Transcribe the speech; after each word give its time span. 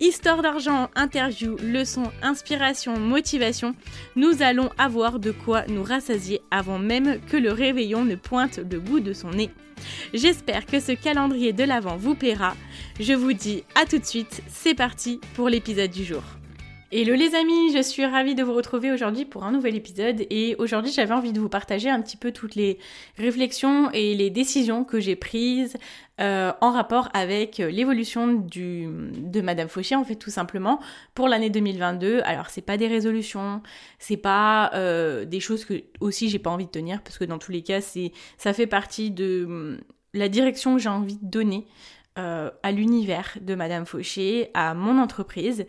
Histoire 0.00 0.40
d'argent, 0.40 0.88
interview, 0.94 1.56
leçons, 1.62 2.10
inspiration, 2.22 2.98
motivation, 2.98 3.74
nous 4.16 4.42
allons 4.42 4.70
avoir 4.78 5.18
de 5.18 5.30
quoi 5.30 5.66
nous 5.68 5.82
rassasier 5.82 6.40
avant 6.50 6.78
même 6.78 7.20
que 7.30 7.36
le 7.36 7.52
réveillon 7.52 8.06
ne 8.06 8.14
pointe 8.14 8.60
le 8.70 8.80
bout 8.80 9.00
de 9.00 9.12
son 9.12 9.30
nez. 9.30 9.50
J'espère 10.14 10.64
que 10.64 10.80
ce 10.80 10.92
calendrier 10.92 11.52
de 11.52 11.64
l'Avent 11.64 11.96
vous 11.96 12.14
plaira. 12.14 12.56
Je 12.98 13.12
vous 13.12 13.34
dis 13.34 13.62
à 13.74 13.84
tout 13.84 13.98
de 13.98 14.06
suite, 14.06 14.42
c'est 14.48 14.74
parti 14.74 15.20
pour 15.34 15.50
l'épisode 15.50 15.90
du 15.90 16.04
jour. 16.04 16.22
Hello 16.92 17.14
les 17.14 17.36
amis, 17.36 17.72
je 17.72 17.80
suis 17.82 18.04
ravie 18.04 18.34
de 18.34 18.42
vous 18.42 18.52
retrouver 18.52 18.90
aujourd'hui 18.90 19.24
pour 19.24 19.44
un 19.44 19.52
nouvel 19.52 19.76
épisode 19.76 20.26
et 20.28 20.56
aujourd'hui 20.58 20.90
j'avais 20.90 21.14
envie 21.14 21.32
de 21.32 21.38
vous 21.38 21.48
partager 21.48 21.88
un 21.88 22.02
petit 22.02 22.16
peu 22.16 22.32
toutes 22.32 22.56
les 22.56 22.80
réflexions 23.16 23.92
et 23.92 24.16
les 24.16 24.28
décisions 24.28 24.82
que 24.82 24.98
j'ai 24.98 25.14
prises 25.14 25.76
euh, 26.20 26.52
en 26.60 26.72
rapport 26.72 27.08
avec 27.14 27.58
l'évolution 27.58 28.32
du 28.32 28.88
de 29.18 29.40
Madame 29.40 29.68
Fauchier 29.68 29.94
en 29.94 30.02
fait 30.02 30.16
tout 30.16 30.30
simplement 30.30 30.80
pour 31.14 31.28
l'année 31.28 31.48
2022. 31.48 32.22
Alors 32.24 32.50
c'est 32.50 32.60
pas 32.60 32.76
des 32.76 32.88
résolutions, 32.88 33.62
c'est 34.00 34.16
pas 34.16 34.72
euh, 34.74 35.24
des 35.24 35.38
choses 35.38 35.64
que 35.64 35.84
aussi 36.00 36.28
j'ai 36.28 36.40
pas 36.40 36.50
envie 36.50 36.66
de 36.66 36.72
tenir 36.72 37.02
parce 37.02 37.18
que 37.18 37.24
dans 37.24 37.38
tous 37.38 37.52
les 37.52 37.62
cas 37.62 37.80
c'est 37.80 38.10
ça 38.36 38.52
fait 38.52 38.66
partie 38.66 39.12
de 39.12 39.44
hum, 39.46 39.80
la 40.12 40.28
direction 40.28 40.74
que 40.74 40.82
j'ai 40.82 40.88
envie 40.88 41.18
de 41.22 41.30
donner 41.30 41.68
euh, 42.18 42.50
à 42.64 42.72
l'univers 42.72 43.38
de 43.40 43.54
Madame 43.54 43.86
Fauché, 43.86 44.50
à 44.52 44.74
mon 44.74 44.98
entreprise. 44.98 45.64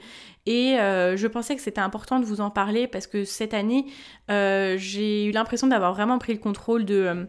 Et 0.48 0.80
euh, 0.80 1.16
je 1.16 1.28
pensais 1.28 1.56
que 1.56 1.62
c'était 1.62 1.82
important 1.82 2.20
de 2.20 2.26
vous 2.26 2.42
en 2.42 2.50
parler 2.50 2.88
parce 2.88 3.06
que 3.06 3.26
cette 3.26 3.54
année, 3.54 3.86
euh, 4.32 4.76
j'ai 4.78 5.26
eu 5.26 5.32
l'impression 5.32 5.68
d'avoir 5.68 5.94
vraiment 5.94 6.18
pris 6.18 6.34
le 6.34 6.40
contrôle 6.40 6.84
de, 6.84 7.28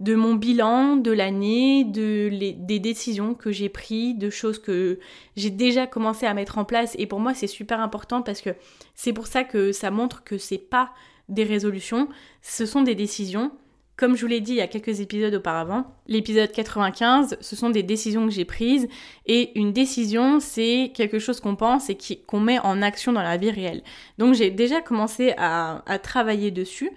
de 0.00 0.14
mon 0.14 0.34
bilan 0.34 0.96
de 0.96 1.12
l'année, 1.12 1.84
de 1.84 2.30
des 2.58 2.78
décisions 2.78 3.34
que 3.34 3.52
j'ai 3.52 3.68
prises, 3.68 4.16
de 4.16 4.30
choses 4.30 4.58
que 4.58 4.98
j'ai 5.36 5.50
déjà 5.50 5.86
commencé 5.86 6.24
à 6.24 6.32
mettre 6.32 6.56
en 6.56 6.64
place. 6.64 6.96
Et 6.98 7.06
pour 7.06 7.20
moi, 7.20 7.34
c'est 7.34 7.46
super 7.46 7.80
important 7.80 8.22
parce 8.22 8.40
que 8.40 8.50
c'est 8.94 9.12
pour 9.12 9.26
ça 9.26 9.44
que 9.44 9.72
ça 9.72 9.90
montre 9.90 10.24
que 10.24 10.38
c'est 10.38 10.56
pas 10.56 10.92
des 11.28 11.44
résolutions, 11.44 12.08
ce 12.42 12.66
sont 12.66 12.82
des 12.82 12.94
décisions 12.94 13.52
comme 13.96 14.16
je 14.16 14.22
vous 14.22 14.26
l'ai 14.26 14.40
dit 14.40 14.52
il 14.52 14.58
y 14.58 14.60
a 14.60 14.66
quelques 14.66 15.00
épisodes 15.00 15.34
auparavant, 15.34 15.86
l'épisode 16.08 16.50
95, 16.50 17.36
ce 17.40 17.56
sont 17.56 17.70
des 17.70 17.82
décisions 17.82 18.26
que 18.26 18.32
j'ai 18.32 18.44
prises 18.44 18.88
et 19.26 19.58
une 19.58 19.72
décision, 19.72 20.40
c'est 20.40 20.92
quelque 20.94 21.18
chose 21.18 21.40
qu'on 21.40 21.54
pense 21.54 21.90
et 21.90 21.96
qu'on 22.26 22.40
met 22.40 22.58
en 22.58 22.82
action 22.82 23.12
dans 23.12 23.22
la 23.22 23.36
vie 23.36 23.50
réelle. 23.50 23.82
Donc 24.18 24.34
j'ai 24.34 24.50
déjà 24.50 24.80
commencé 24.80 25.34
à, 25.36 25.82
travailler 26.02 26.50
dessus. 26.50 26.90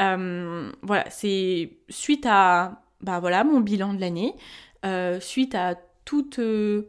Euh, 0.00 0.70
voilà, 0.82 1.04
c'est 1.10 1.70
suite 1.88 2.26
à 2.28 2.82
bah 3.00 3.18
voilà 3.18 3.44
mon 3.44 3.60
bilan 3.60 3.94
de 3.94 4.00
l'année, 4.00 4.34
euh, 4.84 5.20
suite 5.20 5.54
à 5.54 5.74
toute 6.04 6.38
euh, 6.38 6.88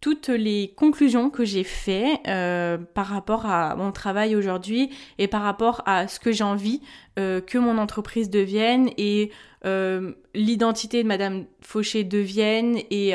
toutes 0.00 0.28
les 0.28 0.72
conclusions 0.76 1.28
que 1.30 1.44
j'ai 1.44 1.64
fait 1.64 2.20
euh, 2.28 2.78
par 2.78 3.06
rapport 3.06 3.46
à 3.46 3.74
mon 3.74 3.90
travail 3.90 4.36
aujourd'hui 4.36 4.90
et 5.18 5.26
par 5.26 5.42
rapport 5.42 5.82
à 5.86 6.06
ce 6.06 6.20
que 6.20 6.30
j'ai 6.30 6.44
envie 6.44 6.80
euh, 7.18 7.40
que 7.40 7.58
mon 7.58 7.78
entreprise 7.78 8.30
devienne 8.30 8.90
et 8.96 9.32
euh, 9.64 10.12
l'identité 10.34 11.02
de 11.02 11.08
Madame 11.08 11.46
Fauché 11.60 12.04
devienne 12.04 12.78
et, 12.90 13.14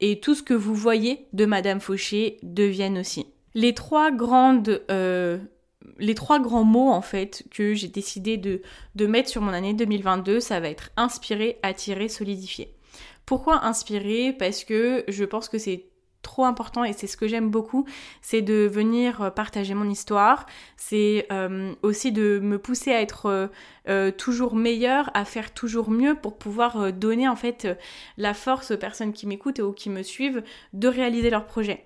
et 0.00 0.20
tout 0.20 0.34
ce 0.34 0.42
que 0.42 0.54
vous 0.54 0.74
voyez 0.74 1.26
de 1.32 1.46
Madame 1.46 1.80
Fauché 1.80 2.38
devienne 2.42 2.98
aussi. 2.98 3.26
Les 3.54 3.72
trois 3.72 4.10
grandes 4.10 4.82
les 5.98 6.14
trois 6.14 6.38
grands 6.38 6.64
mots 6.64 6.90
en 6.90 7.00
fait 7.02 7.44
que 7.50 7.74
j'ai 7.74 7.88
décidé 7.88 8.36
de, 8.36 8.62
de 8.94 9.06
mettre 9.06 9.28
sur 9.28 9.42
mon 9.42 9.52
année 9.52 9.74
2022, 9.74 10.38
ça 10.38 10.60
va 10.60 10.68
être 10.68 10.90
inspirer, 10.96 11.58
attirer, 11.62 12.08
solidifier. 12.08 12.74
Pourquoi 13.26 13.64
inspirer? 13.64 14.32
Parce 14.32 14.64
que 14.64 15.04
je 15.08 15.24
pense 15.24 15.48
que 15.48 15.58
c'est 15.58 15.86
trop 16.22 16.44
important 16.44 16.84
et 16.84 16.92
c'est 16.92 17.06
ce 17.06 17.16
que 17.16 17.28
j'aime 17.28 17.50
beaucoup, 17.50 17.86
c'est 18.22 18.42
de 18.42 18.68
venir 18.70 19.22
euh, 19.22 19.30
partager 19.30 19.74
mon 19.74 19.88
histoire, 19.88 20.46
c'est 20.76 21.26
euh, 21.32 21.72
aussi 21.82 22.12
de 22.12 22.40
me 22.42 22.58
pousser 22.58 22.92
à 22.92 23.00
être 23.00 23.50
euh, 23.88 24.10
toujours 24.10 24.54
meilleure, 24.54 25.10
à 25.14 25.24
faire 25.24 25.52
toujours 25.52 25.90
mieux 25.90 26.14
pour 26.14 26.36
pouvoir 26.36 26.92
donner 26.92 27.28
en 27.28 27.36
fait 27.36 27.68
la 28.16 28.34
force 28.34 28.72
aux 28.72 28.76
personnes 28.76 29.12
qui 29.12 29.26
m'écoutent 29.26 29.60
ou 29.60 29.72
qui 29.72 29.90
me 29.90 30.02
suivent 30.02 30.42
de 30.72 30.88
réaliser 30.88 31.30
leurs 31.30 31.46
projets. 31.46 31.84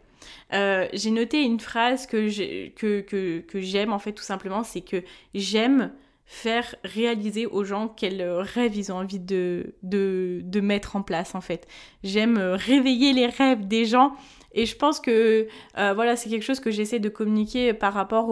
j'ai 0.50 1.10
noté 1.10 1.43
une 1.43 1.60
phrase 1.60 2.06
que 2.06 2.28
j'aime 2.28 2.70
que, 2.75 3.00
que, 3.00 3.91
en 3.91 3.99
fait 3.99 4.12
tout 4.12 4.25
simplement, 4.25 4.64
c'est 4.64 4.81
que 4.81 5.03
j'aime 5.34 5.93
faire 6.25 6.75
réaliser 6.84 7.47
aux 7.47 7.65
gens 7.65 7.88
quels 7.88 8.22
rêves 8.22 8.77
ils 8.77 8.93
ont 8.93 8.97
envie 8.97 9.19
de, 9.19 9.75
de, 9.83 10.60
mettre 10.60 10.97
en 10.97 11.03
place 11.03 11.34
en 11.34 11.41
fait. 11.41 11.66
J'aime 12.03 12.38
réveiller 12.38 13.12
les 13.12 13.27
rêves 13.27 13.66
des 13.69 13.84
gens 13.84 14.15
et 14.55 14.66
je 14.66 14.77
pense 14.77 15.00
que 15.00 15.47
euh, 15.78 15.94
voilà, 15.94 16.16
c'est 16.16 16.28
quelque 16.28 16.44
chose 16.44 16.61
que 16.61 16.71
j'essaie 16.71 16.99
de 16.99 17.09
communiquer 17.09 17.72
par 17.72 17.94
rapport 17.94 18.28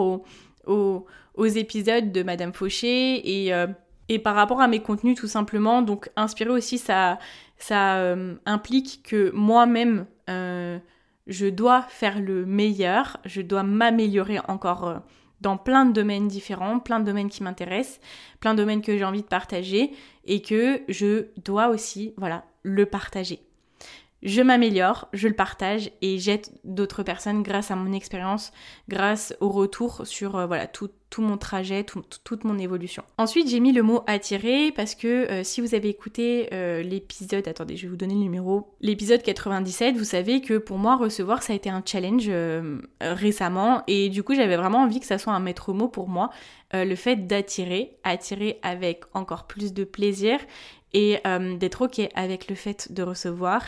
aux, 0.67 1.47
épisodes 1.47 2.13
de 2.13 2.23
Madame 2.23 2.53
Fauché 2.53 3.47
et, 3.47 3.55
euh, 3.55 3.67
et 4.11 4.19
par 4.19 4.35
rapport 4.35 4.61
à 4.61 4.69
mes 4.69 4.81
contenus 4.81 5.17
tout 5.17 5.29
simplement. 5.29 5.83
Donc 5.83 6.11
inspirer 6.17 6.51
aussi, 6.51 6.79
ça, 6.79 7.19
ça 7.57 7.97
euh, 7.97 8.35
implique 8.45 9.03
que 9.05 9.31
moi-même, 9.33 10.07
je 11.27 11.47
dois 11.47 11.83
faire 11.89 12.21
le 12.21 12.47
meilleur, 12.47 13.17
je 13.25 13.41
dois 13.41 13.63
m'améliorer 13.63 14.39
encore 14.47 15.01
dans 15.41 15.57
plein 15.57 15.87
de 15.87 15.93
domaines 15.93 16.29
différents, 16.29 16.79
plein 16.79 17.01
de 17.01 17.05
domaines 17.05 17.31
qui 17.31 17.43
m'intéressent, 17.43 18.01
plein 18.41 18.55
de 18.55 18.59
domaines 18.59 18.83
que 18.83 18.97
j'ai 18.97 19.05
envie 19.05 19.23
de 19.23 19.27
partager 19.27 19.93
et 20.25 20.43
que 20.43 20.83
je 20.89 21.27
dois 21.45 21.69
aussi, 21.69 22.15
voilà, 22.17 22.45
le 22.63 22.87
partager. 22.87 23.41
Je 24.23 24.43
m'améliore, 24.43 25.09
je 25.15 25.29
le 25.29 25.35
partage 25.35 25.91
et 26.03 26.19
j'aide 26.19 26.47
d'autres 26.65 27.03
personnes 27.03 27.43
grâce 27.43 27.71
à 27.71 27.77
mon 27.77 27.91
expérience, 27.95 28.53
grâce 28.87 29.35
au 29.41 29.49
retour 29.49 30.07
sur 30.07 30.37
euh, 30.37 30.47
voilà 30.47 30.67
tout, 30.67 30.91
mon 31.19 31.39
trajet, 31.39 31.85
toute 31.85 32.45
mon 32.45 32.59
évolution. 32.59 33.03
Ensuite, 33.17 33.49
j'ai 33.49 33.61
mis 33.61 33.73
le 33.73 33.83
mot 33.83 34.03
attirer 34.07 34.73
parce 34.73 34.95
que 34.95 35.09
euh, 35.09 35.43
si 35.43 35.63
vous 35.63 35.75
avez 35.75 35.89
écouté 35.89 36.51
euh, 36.53 36.83
l'épisode, 36.83 37.49
attendez, 37.49 37.77
je 37.77 37.83
vais 37.83 37.89
vous 37.89 37.97
donner 37.97 38.13
le 38.13 38.21
numéro, 38.21 38.75
l'épisode 38.83 39.23
97, 39.23 39.97
vous 39.97 40.05
savez 40.05 40.43
que 40.43 40.59
pour 40.59 40.77
moi 40.77 40.97
recevoir 40.97 41.43
ça 41.43 41.55
a 41.55 41.57
été 41.57 41.71
un 41.71 41.83
challenge 41.85 42.31
récemment 43.01 43.83
et 43.87 44.11
du 44.11 44.23
coup 44.23 44.35
j'avais 44.35 44.57
vraiment 44.57 44.83
envie 44.83 45.01
que 45.01 45.07
ça 45.07 45.19
soit 45.19 45.33
un 45.33 45.41
maître 45.41 45.73
mot 45.73 45.89
pour 45.89 46.09
moi, 46.09 46.31
le 46.73 46.95
fait 46.95 47.27
d'attirer, 47.27 47.97
attirer 48.05 48.59
avec 48.63 49.05
encore 49.15 49.47
plus 49.47 49.73
de 49.73 49.85
plaisir 49.85 50.39
et 50.93 51.21
d'être 51.59 51.83
ok 51.83 52.09
avec 52.15 52.49
le 52.49 52.55
fait 52.55 52.93
de 52.93 53.03
recevoir. 53.03 53.63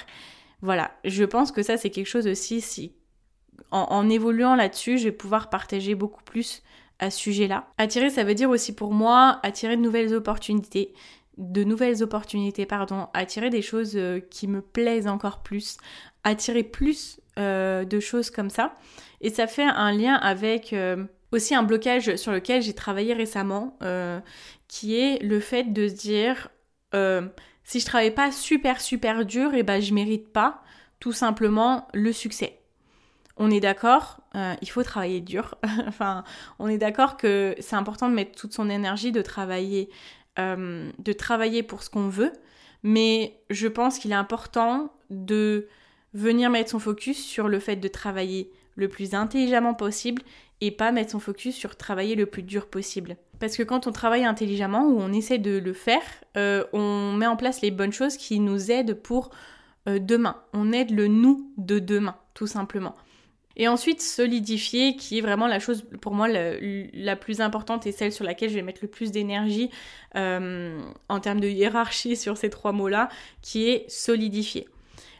Voilà, 0.63 0.93
je 1.05 1.25
pense 1.25 1.53
que 1.53 1.63
ça 1.63 1.77
c'est 1.77 1.91
quelque 1.91 2.07
chose 2.07 2.27
aussi, 2.27 2.61
si 2.61 2.95
en, 3.71 4.09
évoluant 4.09 4.55
là-dessus, 4.55 4.99
je 4.99 5.05
vais 5.05 5.13
pouvoir 5.13 5.51
partager 5.51 5.95
beaucoup 5.95 6.23
plus 6.23 6.63
à 6.99 7.11
ce 7.11 7.19
sujet-là. 7.19 7.69
Attirer, 7.79 8.11
ça 8.11 8.25
veut 8.25 8.35
dire 8.35 8.51
aussi 8.51 8.75
pour 8.75 8.93
moi 8.93 9.41
attirer 9.43 9.77
de 9.77 9.81
nouvelles 9.81 10.15
opportunités, 10.15 10.93
de 11.39 11.65
nouvelles 11.65 12.03
opportunités, 12.03 12.67
pardon, 12.67 13.09
attirer 13.15 13.51
des 13.51 13.63
choses 13.63 13.97
euh, 13.97 14.21
qui 14.21 14.47
me 14.47 14.61
plaisent 14.61 15.09
encore 15.09 15.43
plus, 15.43 15.79
attirer 16.23 16.63
plus 16.63 17.19
euh, 17.39 17.85
de 17.85 17.99
choses 17.99 18.31
comme 18.31 18.51
ça. 18.51 18.77
Et 19.21 19.31
ça 19.31 19.47
fait 19.47 19.65
un 19.65 19.93
lien 19.93 20.15
avec 20.15 20.73
euh, 20.73 21.05
aussi 21.33 21.55
un 21.55 21.63
blocage 21.63 22.17
sur 22.17 22.31
lequel 22.31 22.63
j'ai 22.63 22.75
travaillé 22.75 23.15
récemment, 23.15 23.79
qui 24.69 24.99
est 24.99 25.23
le 25.23 25.41
fait 25.41 25.65
de 25.65 25.89
dire 25.89 26.49
si 27.65 27.81
je 27.81 27.87
travaille 27.87 28.15
pas 28.15 28.33
super 28.33 28.81
super 28.81 29.25
dur, 29.25 29.55
et 29.55 29.61
eh 29.61 29.63
ben 29.63 29.81
je 29.81 29.95
mérite 29.95 30.33
pas 30.33 30.63
tout 31.01 31.13
simplement 31.13 31.89
le 31.95 32.13
succès. 32.13 32.59
On 33.37 33.51
est 33.51 33.61
d'accord, 33.61 34.21
euh, 34.35 34.55
il 34.61 34.69
faut 34.69 34.83
travailler 34.83 35.21
dur. 35.21 35.57
enfin, 35.89 36.25
on 36.59 36.69
est 36.69 36.79
d'accord 36.79 37.17
que 37.17 37.55
c'est 37.59 37.77
important 37.77 38.09
de 38.09 38.15
mettre 38.15 38.39
toute 38.39 38.53
son 38.53 38.69
énergie, 38.69 39.11
de 39.11 39.23
travailler, 39.23 39.91
euh, 40.39 40.91
de 40.99 41.13
travailler 41.13 41.63
pour 41.63 41.83
ce 41.83 41.91
qu'on 41.91 42.09
veut. 42.09 42.33
Mais 42.83 43.41
je 43.51 43.69
pense 43.69 43.99
qu'il 43.99 44.13
est 44.13 44.17
important 44.17 44.93
de 45.11 45.69
venir 46.15 46.51
mettre 46.51 46.71
son 46.71 46.79
focus 46.79 47.25
sur 47.25 47.49
le 47.49 47.59
fait 47.59 47.77
de 47.77 47.89
travailler 47.89 48.51
le 48.77 48.89
plus 48.89 49.15
intelligemment 49.15 49.75
possible 49.75 50.23
et 50.61 50.71
pas 50.71 50.93
mettre 50.93 51.11
son 51.11 51.21
focus 51.21 51.57
sur 51.57 51.77
travailler 51.77 52.15
le 52.15 52.27
plus 52.27 52.43
dur 52.43 52.67
possible. 52.69 53.17
Parce 53.43 53.57
que 53.57 53.65
quand 53.65 53.89
on 53.89 53.93
travaille 53.93 54.25
intelligemment 54.25 54.85
ou 54.85 55.01
on 55.01 55.13
essaie 55.13 55.39
de 55.39 55.59
le 55.59 55.73
faire, 55.73 56.05
euh, 56.37 56.63
on 56.73 57.13
met 57.13 57.27
en 57.27 57.35
place 57.35 57.61
les 57.61 57.73
bonnes 57.73 57.93
choses 57.93 58.17
qui 58.17 58.39
nous 58.39 58.71
aident 58.71 58.95
pour 58.95 59.31
euh, 59.89 59.99
demain. 59.99 60.37
On 60.53 60.73
aide 60.73 60.93
le 60.93 61.09
nous 61.09 61.51
de 61.57 61.81
demain, 61.81 62.15
tout 62.35 62.47
simplement. 62.47 62.95
Et 63.57 63.67
ensuite, 63.67 64.01
solidifier, 64.01 64.95
qui 64.95 65.19
est 65.19 65.23
vraiment 65.23 65.49
la 65.49 65.59
chose 65.59 65.85
pour 66.01 66.15
moi 66.15 66.29
la, 66.29 67.17
plus 67.17 67.41
importante 67.41 67.85
et 67.85 67.91
celle 67.91 68.13
sur 68.13 68.25
laquelle 68.25 68.49
je 68.49 68.55
vais 68.55 68.63
mettre 68.63 68.79
le 68.81 68.89
plus 68.89 69.11
d'énergie 69.11 69.71
euh, 70.15 70.81
en 71.09 71.19
termes 71.19 71.41
de 71.41 71.49
hiérarchie 71.49 72.15
sur 72.15 72.37
ces 72.37 72.49
trois 72.49 72.71
mots-là, 72.71 73.09
qui 73.43 73.69
est 73.69 73.91
solidifier. 73.91 74.69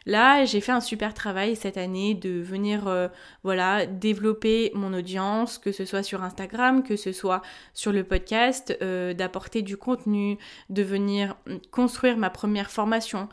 Là, 0.05 0.43
j'ai 0.45 0.59
fait 0.59 0.71
un 0.71 0.81
super 0.81 1.13
travail 1.13 1.55
cette 1.55 1.77
année 1.77 2.13
de 2.13 2.41
venir 2.41 2.87
euh, 2.87 3.07
voilà, 3.43 3.85
développer 3.85 4.71
mon 4.73 4.93
audience, 4.93 5.57
que 5.57 5.71
ce 5.71 5.85
soit 5.85 6.03
sur 6.03 6.23
Instagram, 6.23 6.83
que 6.83 6.95
ce 6.95 7.11
soit 7.11 7.41
sur 7.73 7.91
le 7.91 8.03
podcast, 8.03 8.77
euh, 8.81 9.13
d'apporter 9.13 9.61
du 9.61 9.77
contenu, 9.77 10.37
de 10.69 10.83
venir 10.83 11.35
hum, 11.47 11.59
construire 11.71 12.17
ma 12.17 12.29
première 12.29 12.69
formation, 12.69 13.29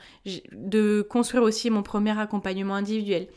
de 0.53 1.03
construire 1.03 1.43
aussi 1.43 1.71
mon 1.71 1.83
premier 1.83 2.19
accompagnement 2.19 2.75
individuel. 2.75 3.29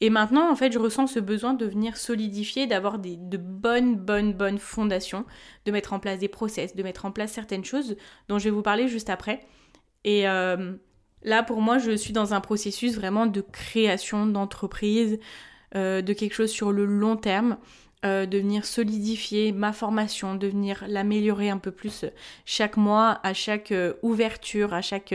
Et 0.00 0.10
maintenant, 0.10 0.50
en 0.50 0.56
fait, 0.56 0.72
je 0.72 0.80
ressens 0.80 1.06
ce 1.06 1.20
besoin 1.20 1.54
de 1.54 1.64
venir 1.64 1.96
solidifier, 1.96 2.66
d'avoir 2.66 2.98
de 2.98 3.36
bonnes, 3.36 3.94
bonnes, 3.94 4.32
bonnes 4.32 4.58
fondations, 4.58 5.24
de 5.64 5.70
mettre 5.70 5.92
en 5.92 6.00
place 6.00 6.18
des 6.18 6.26
process, 6.26 6.74
de 6.74 6.82
mettre 6.82 7.04
en 7.04 7.12
place 7.12 7.30
certaines 7.30 7.64
choses 7.64 7.96
dont 8.26 8.40
je 8.40 8.44
vais 8.44 8.50
vous 8.50 8.62
parler 8.62 8.88
juste 8.88 9.10
après. 9.10 9.46
Et 10.02 10.28
euh, 10.28 10.74
Là, 11.24 11.42
pour 11.42 11.60
moi, 11.60 11.78
je 11.78 11.96
suis 11.96 12.12
dans 12.12 12.34
un 12.34 12.40
processus 12.40 12.94
vraiment 12.94 13.26
de 13.26 13.40
création 13.40 14.26
d'entreprise, 14.26 15.18
euh, 15.74 16.02
de 16.02 16.12
quelque 16.12 16.34
chose 16.34 16.50
sur 16.50 16.72
le 16.72 16.84
long 16.84 17.16
terme, 17.16 17.56
euh, 18.04 18.26
de 18.26 18.38
venir 18.38 18.64
solidifier 18.64 19.52
ma 19.52 19.72
formation, 19.72 20.34
de 20.34 20.48
venir 20.48 20.84
l'améliorer 20.88 21.50
un 21.50 21.58
peu 21.58 21.70
plus 21.70 22.04
chaque 22.44 22.76
mois, 22.76 23.20
à 23.22 23.32
chaque 23.32 23.70
euh, 23.70 23.94
ouverture, 24.02 24.74
à 24.74 24.82
chaque 24.82 25.14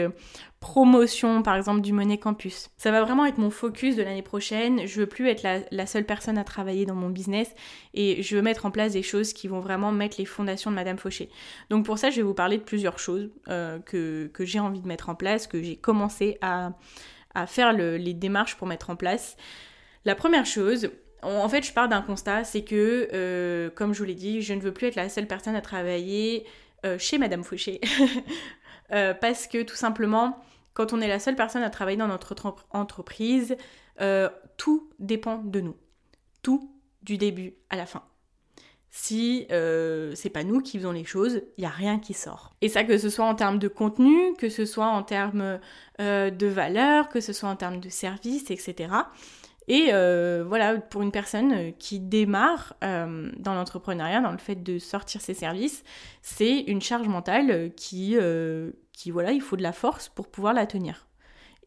promotion, 0.60 1.44
par 1.44 1.56
exemple, 1.56 1.82
du 1.82 1.94
Money 1.94 2.18
Campus. 2.18 2.70
Ça 2.78 2.92
va 2.92 3.04
vraiment 3.04 3.26
être 3.26 3.38
mon 3.38 3.50
focus 3.50 3.96
de 3.96 4.04
l'année 4.04 4.22
prochaine. 4.22 4.88
Je 4.88 5.02
veux 5.02 5.06
plus 5.06 5.28
être 5.28 5.44
la, 5.70 5.86
seule 5.86 6.06
personne 6.06 6.38
à 6.38 6.44
travailler 6.44 6.86
dans 6.86 6.96
mon 6.96 7.10
business 7.10 7.54
et 7.94 8.24
je 8.24 8.36
veux 8.36 8.42
mettre 8.42 8.66
en 8.66 8.72
place 8.72 8.94
des 8.94 9.04
choses 9.04 9.34
qui 9.34 9.48
vont 9.48 9.60
vraiment 9.60 9.92
mettre 9.92 10.16
les 10.18 10.26
fondations 10.26 10.72
de 10.72 10.76
Madame 10.76 10.98
Fauché. 10.98 11.30
Donc 11.70 11.86
pour 11.86 11.98
ça, 11.98 12.10
je 12.10 12.18
vais 12.18 12.24
vous 12.24 12.34
parler 12.34 12.58
de 12.58 12.64
plusieurs 12.64 13.00
choses 13.00 13.30
euh, 13.50 13.80
que, 13.80 14.32
j'ai 14.40 14.60
envie 14.60 14.82
de 14.82 14.88
mettre 14.88 15.10
en 15.10 15.16
place, 15.16 15.46
que 15.46 15.62
j'ai 15.62 15.76
commencé 15.76 16.38
à, 16.42 16.72
faire 17.48 17.72
les 17.74 18.14
démarches 18.16 18.56
pour 18.56 18.66
mettre 18.66 18.90
en 18.90 18.96
place. 18.96 19.36
La 20.06 20.16
première 20.16 20.46
chose, 20.46 20.90
en 21.24 21.50
fait, 21.50 21.64
je 21.64 21.74
pars 21.74 21.90
d'un 21.90 22.02
constat, 22.02 22.44
c'est 22.44 22.64
que, 22.64 23.10
euh, 23.14 23.70
comme 23.72 23.94
je 23.94 24.00
vous 24.00 24.06
l'ai 24.06 24.16
dit, 24.16 24.42
je 24.42 24.54
ne 24.54 24.62
veux 24.62 24.74
plus 24.74 24.88
être 24.88 24.96
la 24.96 25.10
seule 25.10 25.28
personne 25.28 25.56
à 25.56 25.62
travailler 25.62 26.46
euh, 26.86 26.98
chez 26.98 27.18
Madame 27.18 27.44
Fauché. 27.44 27.82
parce 28.90 29.48
que 29.48 29.64
tout 29.64 29.76
simplement, 29.76 30.40
quand 30.78 30.94
on 30.94 31.02
est 31.02 31.08
la 31.08 31.20
seule 31.20 31.36
personne 31.36 31.64
à 31.64 31.72
travailler 31.72 31.98
dans 31.98 32.08
notre 32.08 32.36
entreprise, 32.70 33.58
euh, 34.00 34.30
tout 34.58 34.92
dépend 35.00 35.38
de 35.40 35.60
nous. 35.60 35.76
Tout 36.44 36.72
du 37.02 37.18
début 37.18 37.56
à 37.72 37.76
la 37.76 37.88
fin. 37.88 38.04
Si 38.92 39.48
euh, 39.52 40.14
c'est 40.14 40.30
pas 40.30 40.44
nous 40.44 40.62
qui 40.62 40.78
faisons 40.78 40.92
les 40.92 41.04
choses, 41.04 41.42
il 41.58 41.62
n'y 41.62 41.66
a 41.66 41.72
rien 41.72 41.98
qui 41.98 42.14
sort. 42.14 42.54
Et 42.62 42.70
ça, 42.70 42.84
que 42.84 43.00
ce 43.00 43.10
soit 43.10 43.26
en 43.26 43.34
termes 43.34 43.58
de 43.58 43.68
contenu, 43.68 44.36
que 44.38 44.50
ce 44.50 44.66
soit 44.66 44.86
en 44.86 45.02
termes 45.02 45.60
euh, 46.00 46.30
de 46.30 46.46
valeur, 46.48 47.10
que 47.10 47.22
ce 47.22 47.34
soit 47.34 47.50
en 47.50 47.56
termes 47.56 47.80
de 47.80 47.90
service, 47.90 48.52
etc. 48.52 48.90
Et 49.68 49.92
voilà, 49.92 50.76
pour 50.78 51.02
une 51.02 51.12
personne 51.12 51.74
qui 51.78 52.00
démarre 52.00 52.76
dans 52.82 53.54
l'entrepreneuriat, 53.54 54.22
dans 54.22 54.32
le 54.32 54.38
fait 54.38 54.64
de 54.64 54.80
sortir 54.80 55.22
ses 55.22 55.34
services, 55.34 55.84
c'est 56.22 56.60
une 56.62 56.82
charge 56.82 57.08
mentale 57.08 57.72
qui, 57.76 58.16
qui 58.94 59.12
voilà, 59.12 59.32
il 59.32 59.42
faut 59.42 59.58
de 59.58 59.64
la 59.64 59.74
force 59.74 60.10
pour 60.10 60.30
pouvoir 60.30 60.54
la 60.54 60.66
tenir. 60.66 61.08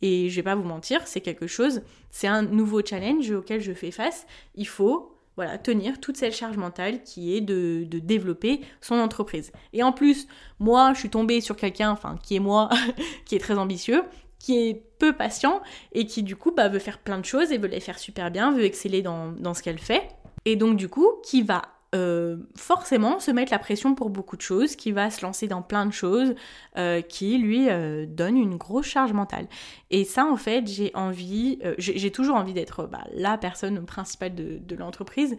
Et 0.02 0.30
je 0.30 0.36
vais 0.36 0.42
pas 0.42 0.54
vous 0.54 0.64
mentir, 0.64 1.06
c'est 1.06 1.20
quelque 1.20 1.46
chose, 1.46 1.82
c'est 2.10 2.26
un 2.26 2.42
nouveau 2.42 2.84
challenge 2.84 3.30
auquel 3.30 3.60
je 3.60 3.72
fais 3.72 3.90
face. 3.90 4.26
Il 4.54 4.66
faut 4.66 5.14
voilà, 5.36 5.58
tenir 5.58 6.00
toute 6.00 6.16
cette 6.16 6.34
charge 6.34 6.56
mentale 6.56 7.02
qui 7.02 7.36
est 7.36 7.40
de, 7.40 7.86
développer 7.90 8.60
son 8.80 8.96
entreprise. 8.96 9.52
Et 9.72 9.82
en 9.82 9.92
plus, 9.92 10.26
moi, 10.58 10.92
je 10.94 11.00
suis 11.00 11.10
tombée 11.10 11.40
sur 11.40 11.56
quelqu'un, 11.56 11.90
enfin, 11.90 12.16
qui 12.22 12.36
est 12.36 12.40
moi, 12.40 12.68
qui 13.26 13.36
est 13.36 13.38
très 13.38 13.58
ambitieux, 13.58 14.02
qui 14.40 14.58
est 14.58 14.82
peu 14.98 15.12
patient 15.12 15.62
et 15.92 16.06
qui 16.06 16.24
du 16.24 16.34
coup 16.34 16.50
bah, 16.50 16.68
veut 16.68 16.80
faire 16.80 16.98
plein 16.98 17.18
de 17.18 17.24
choses 17.24 17.52
et 17.52 17.58
veut 17.58 17.68
les 17.68 17.78
faire 17.78 18.00
super 18.00 18.32
bien, 18.32 18.50
veut 18.50 18.64
exceller 18.64 19.02
dans, 19.02 19.54
ce 19.54 19.62
qu'elle 19.62 19.78
fait. 19.78 20.08
Et 20.46 20.56
donc 20.56 20.76
du 20.76 20.88
coup, 20.88 21.08
qui 21.22 21.42
va 21.42 21.62
euh, 21.94 22.36
forcément 22.56 23.18
se 23.18 23.32
mettre 23.32 23.52
la 23.52 23.58
pression 23.58 23.94
pour 23.94 24.10
beaucoup 24.10 24.36
de 24.36 24.42
choses, 24.42 24.76
qui 24.76 24.92
va 24.92 25.10
se 25.10 25.22
lancer 25.22 25.48
dans 25.48 25.60
plein 25.60 25.86
de 25.86 25.92
choses, 25.92 26.34
euh, 26.78 27.02
qui 27.02 27.36
lui 27.36 27.68
euh, 27.68 28.06
donne 28.06 28.36
une 28.36 28.56
grosse 28.56 28.86
charge 28.86 29.12
mentale. 29.12 29.46
Et 29.90 30.04
ça, 30.04 30.24
en 30.24 30.36
fait, 30.36 30.66
j'ai 30.66 30.92
envie, 30.94 31.58
j'ai 31.78 32.10
toujours 32.10 32.36
envie 32.36 32.54
d'être 32.54 32.86
bah, 32.86 33.04
la 33.12 33.36
personne 33.36 33.84
principale 33.84 34.34
de, 34.34 34.58
de 34.58 34.76
l'entreprise. 34.76 35.36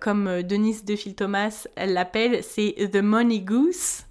comme 0.00 0.42
Denise 0.42 0.84
DeFil 0.84 1.14
Thomas, 1.14 1.66
elle 1.76 1.94
l'appelle, 1.94 2.44
c'est 2.44 2.74
The 2.92 3.02
Money 3.02 3.40
Goose 3.40 4.04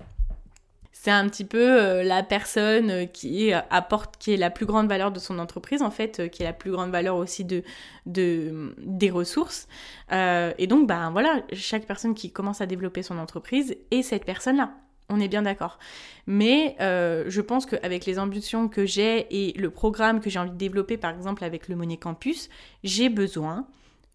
c'est 1.01 1.11
un 1.11 1.29
petit 1.29 1.45
peu 1.45 1.81
euh, 1.81 2.03
la 2.03 2.23
personne 2.23 2.91
euh, 2.91 3.05
qui 3.05 3.53
apporte, 3.53 4.17
qui 4.17 4.33
est 4.33 4.37
la 4.37 4.49
plus 4.49 4.65
grande 4.65 4.89
valeur 4.89 5.13
de 5.13 5.19
son 5.19 5.39
entreprise 5.39 5.81
en 5.81 5.91
fait, 5.91 6.19
euh, 6.19 6.27
qui 6.27 6.43
est 6.43 6.45
la 6.45 6.51
plus 6.51 6.71
grande 6.71 6.91
valeur 6.91 7.15
aussi 7.15 7.45
de, 7.45 7.63
de 8.05 8.75
des 8.79 9.09
ressources. 9.09 9.69
et 10.11 10.67
donc 10.67 10.87
ben 10.87 11.09
voilà, 11.11 11.41
chaque 11.53 11.85
personne 11.85 12.15
qui 12.15 12.31
commence 12.31 12.59
à 12.59 12.65
développer 12.65 13.01
son 13.01 13.17
entreprise 13.17 13.77
est 13.91 14.01
cette 14.01 14.25
personne-là. 14.25 14.73
On 15.07 15.21
est 15.21 15.29
bien 15.29 15.43
d'accord. 15.43 15.79
Mais 16.27 16.75
je 16.79 17.41
pense 17.41 17.65
qu'avec 17.65 18.05
les 18.05 18.19
ambitions 18.19 18.67
que 18.67 18.85
j'ai 18.85 19.25
et 19.31 19.53
le 19.53 19.69
programme 19.69 20.19
que 20.19 20.29
j'ai 20.29 20.39
envie 20.39 20.51
de 20.51 20.57
développer, 20.57 20.97
par 20.97 21.15
exemple 21.15 21.45
avec 21.45 21.69
le 21.69 21.75
Money 21.77 21.97
Campus, 21.97 22.49
j'ai 22.83 23.07
besoin 23.09 23.67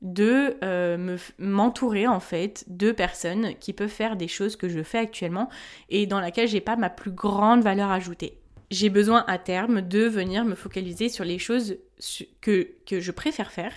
de 0.03 0.57
euh, 0.63 1.17
m'entourer 1.39 2.07
en 2.07 2.21
fait 2.21 2.65
de 2.69 2.93
personnes 2.93 3.55
qui 3.59 3.73
peuvent 3.73 3.89
faire 3.89 4.17
des 4.17 4.29
choses 4.29 4.57
que 4.57 4.69
je 4.69 4.83
fais 4.83 4.99
actuellement 4.99 5.49
et 5.89 6.07
dans 6.07 6.21
laquelle 6.21 6.49
j'ai 6.49 6.61
pas 6.61 6.77
ma 6.77 6.91
plus 6.91 7.13
grande 7.13 7.63
valeur 7.63 7.91
ajoutée. 7.91 8.39
J'ai 8.71 8.91
besoin 8.91 9.25
à 9.29 9.39
terme 9.39 9.83
de 9.83 10.05
venir 10.05 10.45
me 10.45 10.55
focaliser 10.55 11.09
sur 11.09 11.25
les 11.25 11.39
choses 11.39 11.77
que, 12.41 12.71
que 12.87 13.01
je 13.01 13.13
préfère 13.13 13.53
faire 13.53 13.73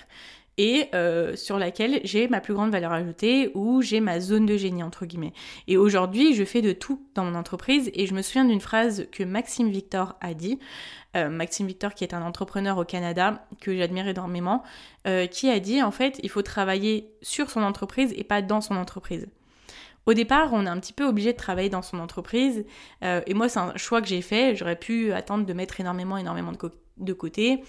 et 0.57 0.89
euh, 0.95 1.35
sur 1.35 1.59
laquelle 1.59 2.01
j'ai 2.03 2.27
ma 2.27 2.41
plus 2.41 2.53
grande 2.53 2.71
valeur 2.71 2.91
ajoutée 2.91 3.51
ou 3.53 3.81
j'ai 3.81 3.99
ma 3.99 4.19
zone 4.19 4.45
de 4.45 4.57
génie 4.57 4.83
entre 4.83 5.05
guillemets. 5.05 5.33
Et 5.67 5.77
aujourd'hui, 5.77 6.33
je 6.33 6.43
fais 6.43 6.61
de 6.61 6.73
tout 6.73 7.01
dans 7.13 7.23
mon 7.23 7.35
entreprise 7.35 7.91
et 7.93 8.07
je 8.07 8.13
me 8.13 8.21
souviens 8.21 8.45
d'une 8.45 8.61
phrase 8.61 9.07
que 9.11 9.23
Maxime 9.23 9.69
Victor 9.69 10.15
a 10.19 10.33
dit. 10.33 10.59
Euh, 11.15 11.29
Maxime 11.29 11.67
Victor, 11.67 11.93
qui 11.93 12.03
est 12.03 12.13
un 12.13 12.21
entrepreneur 12.21 12.77
au 12.77 12.85
Canada 12.85 13.45
que 13.61 13.75
j'admire 13.75 14.07
énormément, 14.07 14.63
euh, 15.07 15.27
qui 15.27 15.49
a 15.49 15.59
dit 15.59 15.81
en 15.81 15.91
fait, 15.91 16.19
il 16.23 16.29
faut 16.29 16.41
travailler 16.41 17.11
sur 17.21 17.49
son 17.49 17.61
entreprise 17.61 18.13
et 18.17 18.23
pas 18.23 18.41
dans 18.41 18.61
son 18.61 18.75
entreprise. 18.75 19.27
Au 20.07 20.13
départ, 20.13 20.53
on 20.53 20.65
est 20.65 20.69
un 20.69 20.79
petit 20.79 20.93
peu 20.93 21.05
obligé 21.05 21.33
de 21.33 21.37
travailler 21.37 21.69
dans 21.69 21.81
son 21.81 21.99
entreprise. 21.99 22.65
et 23.01 23.33
moi, 23.33 23.49
c'est 23.49 23.59
un 23.59 23.75
choix 23.75 24.01
que 24.01 24.07
j'ai 24.07 24.21
fait. 24.21 24.55
J'aurais 24.55 24.77
pu 24.77 25.11
attendre 25.11 25.45
de 25.45 25.51
mettre 25.51 25.81
énormément, 25.81 26.17
énormément 26.17 26.53
de, 26.53 26.57
de 26.95 27.11
côté. 27.13 27.61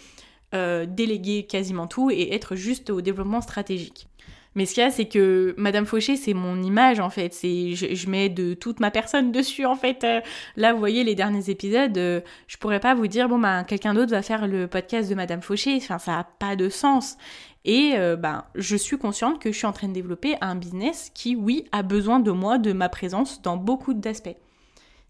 Euh, 0.54 0.86
déléguer 0.86 1.42
quasiment 1.42 1.86
tout 1.86 2.10
et 2.10 2.32
être 2.32 2.56
juste 2.56 2.88
au 2.88 3.02
développement 3.02 3.42
stratégique. 3.42 4.08
Mais 4.54 4.64
ce 4.64 4.72
qu'il 4.72 4.82
y 4.82 4.86
a, 4.86 4.90
c'est 4.90 5.04
que 5.04 5.54
Madame 5.58 5.84
Fauché, 5.84 6.16
c'est 6.16 6.32
mon 6.32 6.62
image 6.62 7.00
en 7.00 7.10
fait. 7.10 7.34
C'est, 7.34 7.74
je, 7.74 8.08
mets 8.08 8.30
de 8.30 8.54
toute 8.54 8.80
ma 8.80 8.90
personne 8.90 9.30
dessus 9.30 9.66
en 9.66 9.74
fait. 9.74 10.04
Euh, 10.04 10.22
là, 10.56 10.72
vous 10.72 10.78
voyez 10.78 11.04
les 11.04 11.14
derniers 11.14 11.50
épisodes, 11.50 11.98
euh, 11.98 12.22
je 12.46 12.56
pourrais 12.56 12.80
pas 12.80 12.94
vous 12.94 13.08
dire 13.08 13.28
bon 13.28 13.38
ben 13.38 13.62
quelqu'un 13.62 13.92
d'autre 13.92 14.10
va 14.10 14.22
faire 14.22 14.48
le 14.48 14.66
podcast 14.68 15.10
de 15.10 15.14
Madame 15.14 15.42
Fauché. 15.42 15.76
Enfin, 15.76 15.98
ça 15.98 16.18
a 16.18 16.24
pas 16.24 16.56
de 16.56 16.70
sens. 16.70 17.18
Et 17.66 17.96
ben, 18.18 18.44
je 18.54 18.76
suis 18.76 18.96
consciente 18.96 19.42
que 19.42 19.52
je 19.52 19.58
suis 19.58 19.66
en 19.66 19.72
train 19.72 19.88
de 19.88 19.92
développer 19.92 20.36
un 20.40 20.54
business 20.54 21.10
qui, 21.12 21.36
oui, 21.36 21.66
a 21.70 21.82
besoin 21.82 22.18
de 22.18 22.30
moi, 22.30 22.56
de 22.56 22.72
ma 22.72 22.88
présence 22.88 23.42
dans 23.42 23.58
beaucoup 23.58 23.92
d'aspects. 23.92 24.38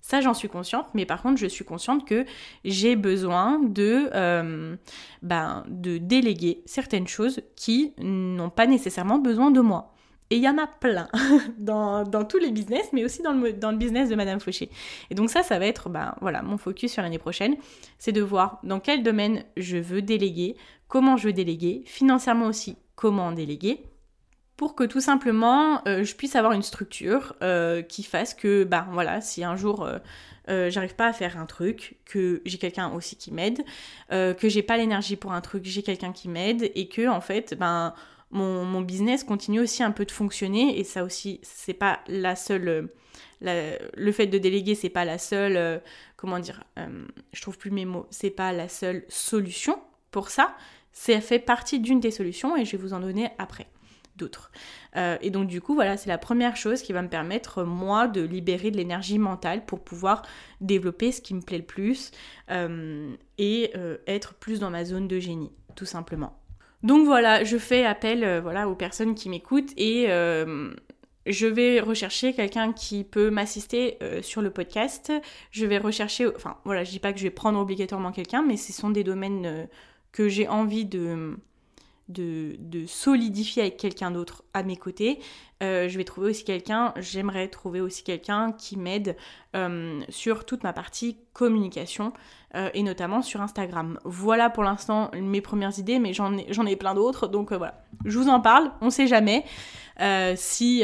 Ça, 0.00 0.20
j'en 0.20 0.34
suis 0.34 0.48
consciente, 0.48 0.86
mais 0.94 1.04
par 1.04 1.22
contre, 1.22 1.38
je 1.38 1.46
suis 1.46 1.64
consciente 1.64 2.06
que 2.06 2.24
j'ai 2.64 2.96
besoin 2.96 3.60
de, 3.62 4.08
euh, 4.14 4.76
ben, 5.22 5.64
de 5.68 5.98
déléguer 5.98 6.62
certaines 6.66 7.08
choses 7.08 7.42
qui 7.56 7.92
n'ont 7.98 8.50
pas 8.50 8.66
nécessairement 8.66 9.18
besoin 9.18 9.50
de 9.50 9.60
moi. 9.60 9.94
Et 10.30 10.36
il 10.36 10.42
y 10.42 10.48
en 10.48 10.58
a 10.58 10.66
plein 10.66 11.08
dans, 11.58 12.04
tous 12.28 12.38
les 12.38 12.50
business, 12.50 12.90
mais 12.92 13.04
aussi 13.04 13.22
dans 13.22 13.32
le, 13.32 13.52
dans 13.52 13.70
le 13.70 13.78
business 13.78 14.08
de 14.08 14.14
Madame 14.14 14.40
Fauché. 14.40 14.70
Et 15.10 15.14
donc 15.14 15.30
ça, 15.30 15.42
ça 15.42 15.58
va 15.58 15.66
être 15.66 15.88
ben, 15.88 16.14
voilà, 16.20 16.42
mon 16.42 16.58
focus 16.58 16.92
sur 16.92 17.02
l'année 17.02 17.18
prochaine, 17.18 17.56
c'est 17.98 18.12
de 18.12 18.20
voir 18.20 18.60
dans 18.62 18.80
quel 18.80 19.02
domaine 19.02 19.44
je 19.56 19.78
veux 19.78 20.02
déléguer, 20.02 20.56
comment 20.86 21.16
je 21.16 21.28
veux 21.28 21.32
déléguer, 21.32 21.82
financièrement 21.86 22.46
aussi, 22.46 22.76
comment 22.94 23.32
déléguer, 23.32 23.82
pour 24.58 24.74
que 24.74 24.82
tout 24.82 25.00
simplement 25.00 25.86
euh, 25.86 26.02
je 26.02 26.16
puisse 26.16 26.34
avoir 26.34 26.52
une 26.52 26.62
structure 26.62 27.36
euh, 27.42 27.80
qui 27.80 28.02
fasse 28.02 28.34
que, 28.34 28.64
ben 28.64 28.88
voilà, 28.90 29.20
si 29.20 29.44
un 29.44 29.54
jour 29.56 29.88
euh, 30.48 30.68
j'arrive 30.68 30.96
pas 30.96 31.06
à 31.06 31.12
faire 31.12 31.38
un 31.38 31.46
truc, 31.46 31.96
que 32.04 32.42
j'ai 32.44 32.58
quelqu'un 32.58 32.90
aussi 32.92 33.16
qui 33.16 33.32
m'aide, 33.32 33.62
que 34.10 34.48
j'ai 34.48 34.62
pas 34.62 34.76
l'énergie 34.76 35.16
pour 35.16 35.32
un 35.32 35.40
truc, 35.42 35.64
j'ai 35.64 35.82
quelqu'un 35.82 36.12
qui 36.12 36.28
m'aide, 36.28 36.72
et 36.74 36.88
que 36.88 37.06
en 37.06 37.20
fait, 37.20 37.54
ben 37.58 37.94
mon, 38.30 38.80
business 38.80 39.24
continue 39.24 39.60
aussi 39.60 39.82
un 39.82 39.90
peu 39.90 40.04
de 40.04 40.10
fonctionner 40.10 40.78
et 40.78 40.84
ça 40.84 41.04
aussi 41.04 41.38
c'est 41.42 41.74
pas 41.74 42.00
la 42.08 42.34
seule 42.34 42.88
le 43.40 44.12
fait 44.12 44.26
de 44.26 44.38
déléguer 44.38 44.74
c'est 44.74 44.88
pas 44.88 45.04
la 45.04 45.18
seule 45.18 45.80
comment 46.16 46.38
dire 46.38 46.64
je 47.32 47.40
trouve 47.40 47.58
plus 47.58 47.70
mes 47.70 47.84
mots 47.84 48.06
c'est 48.10 48.30
pas 48.30 48.52
la 48.52 48.68
seule 48.68 49.04
solution 49.08 49.78
pour 50.10 50.30
ça. 50.30 50.56
Ça 50.92 51.20
fait 51.20 51.38
partie 51.38 51.78
d'une 51.78 52.00
des 52.00 52.10
solutions 52.10 52.56
et 52.56 52.64
je 52.64 52.72
vais 52.72 52.82
vous 52.82 52.94
en 52.94 53.00
donner 53.00 53.30
après 53.38 53.66
d'autres 54.18 54.50
euh, 54.96 55.16
et 55.22 55.30
donc 55.30 55.46
du 55.46 55.62
coup 55.62 55.74
voilà 55.74 55.96
c'est 55.96 56.10
la 56.10 56.18
première 56.18 56.56
chose 56.56 56.82
qui 56.82 56.92
va 56.92 57.00
me 57.00 57.08
permettre 57.08 57.64
moi 57.64 58.08
de 58.08 58.20
libérer 58.20 58.70
de 58.70 58.76
l'énergie 58.76 59.18
mentale 59.18 59.64
pour 59.64 59.80
pouvoir 59.82 60.22
développer 60.60 61.12
ce 61.12 61.22
qui 61.22 61.34
me 61.34 61.40
plaît 61.40 61.58
le 61.58 61.64
plus 61.64 62.10
et 63.38 63.72
être 64.06 64.34
plus 64.34 64.60
dans 64.60 64.70
ma 64.70 64.84
zone 64.84 65.08
de 65.08 65.18
génie 65.18 65.52
tout 65.74 65.86
simplement 65.86 66.38
donc 66.82 67.06
voilà, 67.06 67.44
je 67.44 67.58
fais 67.58 67.84
appel 67.84 68.22
euh, 68.22 68.40
voilà, 68.40 68.68
aux 68.68 68.74
personnes 68.74 69.14
qui 69.14 69.28
m'écoutent 69.28 69.72
et 69.76 70.06
euh, 70.08 70.70
je 71.26 71.46
vais 71.46 71.80
rechercher 71.80 72.32
quelqu'un 72.32 72.72
qui 72.72 73.02
peut 73.02 73.30
m'assister 73.30 73.98
euh, 74.02 74.22
sur 74.22 74.42
le 74.42 74.50
podcast. 74.50 75.12
Je 75.50 75.66
vais 75.66 75.78
rechercher, 75.78 76.28
enfin 76.28 76.56
voilà, 76.64 76.84
je 76.84 76.90
dis 76.90 77.00
pas 77.00 77.12
que 77.12 77.18
je 77.18 77.24
vais 77.24 77.30
prendre 77.30 77.58
obligatoirement 77.58 78.12
quelqu'un, 78.12 78.42
mais 78.42 78.56
ce 78.56 78.72
sont 78.72 78.90
des 78.90 79.02
domaines 79.02 79.68
que 80.12 80.28
j'ai 80.28 80.46
envie 80.46 80.84
de, 80.84 81.36
de, 82.08 82.56
solidifier 82.86 83.62
avec 83.62 83.76
quelqu'un 83.76 84.10
d'autre 84.10 84.44
à 84.54 84.62
mes 84.62 84.76
côtés. 84.76 85.18
je 85.60 85.96
vais 85.96 86.04
trouver 86.04 86.30
aussi 86.30 86.44
quelqu'un, 86.44 86.94
j'aimerais 86.96 87.48
trouver 87.48 87.80
aussi 87.80 88.02
quelqu'un 88.02 88.52
qui 88.52 88.76
m'aide 88.76 89.16
sur 90.08 90.44
toute 90.44 90.62
ma 90.62 90.72
partie 90.72 91.18
communication. 91.32 92.12
Euh, 92.54 92.70
et 92.72 92.82
notamment 92.82 93.20
sur 93.20 93.42
Instagram. 93.42 93.98
Voilà 94.04 94.48
pour 94.48 94.62
l'instant 94.62 95.10
mes 95.12 95.42
premières 95.42 95.78
idées, 95.78 95.98
mais 95.98 96.14
j'en 96.14 96.34
ai, 96.34 96.76
plein 96.76 96.94
d'autres, 96.94 97.26
donc 97.26 97.52
euh, 97.52 97.58
voilà. 97.58 97.84
Je 98.06 98.18
vous 98.18 98.30
en 98.30 98.40
parle, 98.40 98.70
on 98.80 98.88
sait 98.88 99.06
jamais. 99.06 99.44
Euh, 100.00 100.32
si, 100.34 100.82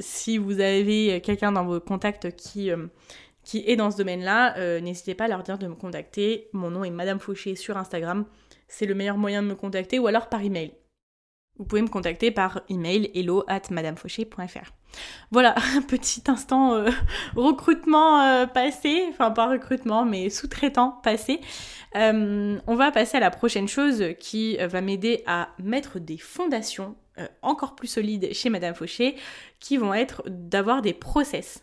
si 0.00 0.36
vous 0.36 0.60
avez 0.60 1.22
quelqu'un 1.22 1.52
dans 1.52 1.64
vos 1.64 1.80
contacts 1.80 2.36
qui, 2.36 2.70
qui 3.44 3.64
est 3.66 3.76
dans 3.76 3.90
ce 3.90 3.96
domaine-là, 3.96 4.80
n'hésitez 4.80 5.14
pas 5.14 5.24
à 5.24 5.28
leur 5.28 5.42
dire 5.42 5.56
de 5.56 5.68
me 5.68 5.74
contacter. 5.74 6.48
Mon 6.52 6.70
nom 6.70 6.84
est 6.84 6.90
Madame 6.90 7.18
Fauché 7.18 7.54
sur 7.56 7.78
Instagram. 7.78 8.26
C'est 8.70 8.86
le 8.86 8.94
meilleur 8.94 9.18
moyen 9.18 9.42
de 9.42 9.48
me 9.48 9.56
contacter, 9.56 9.98
ou 9.98 10.06
alors 10.06 10.28
par 10.28 10.42
email. 10.42 10.72
Vous 11.58 11.66
pouvez 11.66 11.82
me 11.82 11.88
contacter 11.88 12.30
par 12.30 12.62
email 12.70 13.10
hello 13.14 13.44
at 13.46 13.62
madamefauché.fr. 13.70 14.72
Voilà, 15.30 15.54
petit 15.88 16.22
instant 16.28 16.74
euh, 16.74 16.88
recrutement 17.36 18.22
euh, 18.22 18.46
passé, 18.46 19.04
enfin 19.10 19.30
pas 19.32 19.46
recrutement, 19.48 20.04
mais 20.04 20.30
sous-traitant 20.30 21.00
passé. 21.02 21.40
Euh, 21.96 22.58
on 22.66 22.76
va 22.76 22.92
passer 22.92 23.16
à 23.16 23.20
la 23.20 23.30
prochaine 23.30 23.68
chose 23.68 24.04
qui 24.20 24.56
va 24.56 24.80
m'aider 24.80 25.22
à 25.26 25.50
mettre 25.58 25.98
des 25.98 26.16
fondations 26.16 26.94
encore 27.42 27.74
plus 27.74 27.88
solides 27.88 28.32
chez 28.32 28.48
Madame 28.48 28.74
Fauché, 28.74 29.16
qui 29.58 29.76
vont 29.76 29.92
être 29.92 30.22
d'avoir 30.26 30.80
des 30.80 30.94
process. 30.94 31.62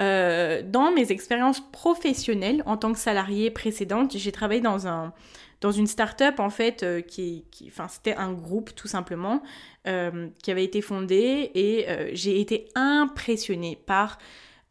Dans 0.00 0.92
mes 0.94 1.10
expériences 1.10 1.60
professionnelles 1.70 2.62
en 2.66 2.76
tant 2.76 2.92
que 2.92 2.98
salariée 2.98 3.50
précédente, 3.50 4.16
j'ai 4.16 4.32
travaillé 4.32 4.60
dans 4.60 4.86
un 4.86 5.12
dans 5.60 5.72
une 5.72 5.86
start-up 5.86 6.38
en 6.38 6.50
fait 6.50 6.82
euh, 6.82 7.00
qui, 7.00 7.44
enfin 7.66 7.88
c'était 7.88 8.14
un 8.14 8.32
groupe 8.32 8.74
tout 8.74 8.88
simplement 8.88 9.42
euh, 9.86 10.28
qui 10.42 10.50
avait 10.50 10.64
été 10.64 10.82
fondé 10.82 11.50
et 11.54 11.88
euh, 11.88 12.10
j'ai 12.12 12.40
été 12.40 12.68
impressionnée 12.74 13.78
par 13.86 14.18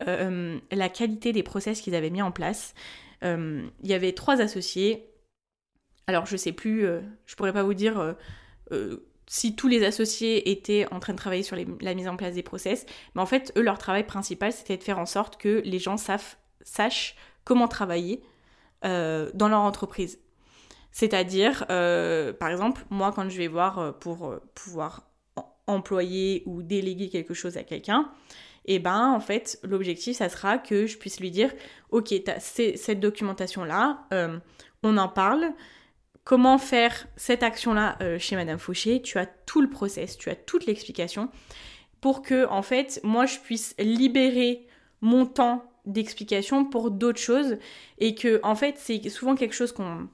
la 0.02 0.90
qualité 0.90 1.32
des 1.32 1.42
process 1.42 1.80
qu'ils 1.80 1.96
avaient 1.96 2.10
mis 2.10 2.22
en 2.22 2.32
place. 2.32 2.74
Il 3.22 3.70
y 3.82 3.94
avait 3.94 4.12
trois 4.12 4.42
associés. 4.42 5.08
Alors 6.06 6.26
je 6.26 6.36
sais 6.36 6.52
plus, 6.52 6.86
je 7.26 7.36
pourrais 7.38 7.54
pas 7.54 7.64
vous 7.64 7.74
dire 7.74 8.14
si 9.28 9.56
tous 9.56 9.68
les 9.68 9.84
associés 9.84 10.52
étaient 10.52 10.88
en 10.92 11.00
train 11.00 11.14
de 11.14 11.18
travailler 11.18 11.44
sur 11.44 11.56
la 11.56 11.94
mise 11.94 12.08
en 12.08 12.16
place 12.16 12.36
des 12.36 12.44
process, 12.44 12.86
mais 13.16 13.22
en 13.22 13.26
fait 13.26 13.52
eux 13.58 13.62
leur 13.62 13.78
travail 13.78 14.06
principal 14.06 14.52
c'était 14.52 14.78
de 14.78 14.84
faire 14.84 15.00
en 15.00 15.06
sorte 15.06 15.38
que 15.38 15.62
les 15.66 15.80
gens 15.80 15.98
sachent 15.98 17.16
comment 17.44 17.68
travailler 17.68 18.22
dans 18.84 19.48
leur 19.50 19.62
entreprise. 19.62 20.20
C'est-à-dire, 20.96 21.66
euh, 21.72 22.32
par 22.32 22.50
exemple, 22.50 22.86
moi, 22.90 23.12
quand 23.14 23.28
je 23.28 23.38
vais 23.38 23.50
voir 23.50 23.80
euh, 23.80 23.92
pour 23.92 24.28
euh, 24.28 24.42
pouvoir 24.56 25.10
employer 25.68 26.42
ou 26.46 26.64
déléguer 26.64 27.10
quelque 27.10 27.34
chose 27.34 27.58
à 27.58 27.64
quelqu'un, 27.64 28.10
et 28.64 28.76
eh 28.76 28.80
ben 28.80 29.12
en 29.12 29.20
fait 29.20 29.60
l'objectif 29.62 30.18
ça 30.18 30.28
sera 30.28 30.58
que 30.58 30.88
je 30.88 30.98
puisse 30.98 31.20
lui 31.20 31.30
dire 31.30 31.54
ok 31.92 32.14
as 32.28 32.40
cette 32.40 33.00
documentation 33.00 33.64
là 33.64 34.08
on 34.82 34.98
en 34.98 35.08
parle 35.08 35.54
comment 36.26 36.58
faire 36.58 37.08
cette 37.16 37.44
action 37.44 37.74
là 37.74 37.98
chez 38.20 38.36
Madame 38.36 38.60
Fauché 38.60 39.02
tu 39.02 39.18
as 39.18 39.26
tout 39.26 39.62
le 39.62 39.70
process 39.70 40.18
tu 40.18 40.30
as 40.30 40.36
toute 40.36 40.66
l'explication 40.66 41.30
pour 42.02 42.22
que 42.22 42.46
en 42.48 42.62
fait 42.62 43.00
moi 43.04 43.26
je 43.26 43.40
puisse 43.40 43.74
libérer 43.80 44.68
mon 45.02 45.26
temps 45.26 45.64
d'explication 45.86 46.66
pour 46.66 46.92
d'autres 46.92 47.20
choses 47.20 47.58
et 48.00 48.16
que 48.16 48.40
en 48.44 48.56
fait 48.56 48.76
c'est 48.78 49.08
souvent 49.10 49.36
quelque 49.36 49.56
chose 49.56 49.72
qu'on 49.72 50.10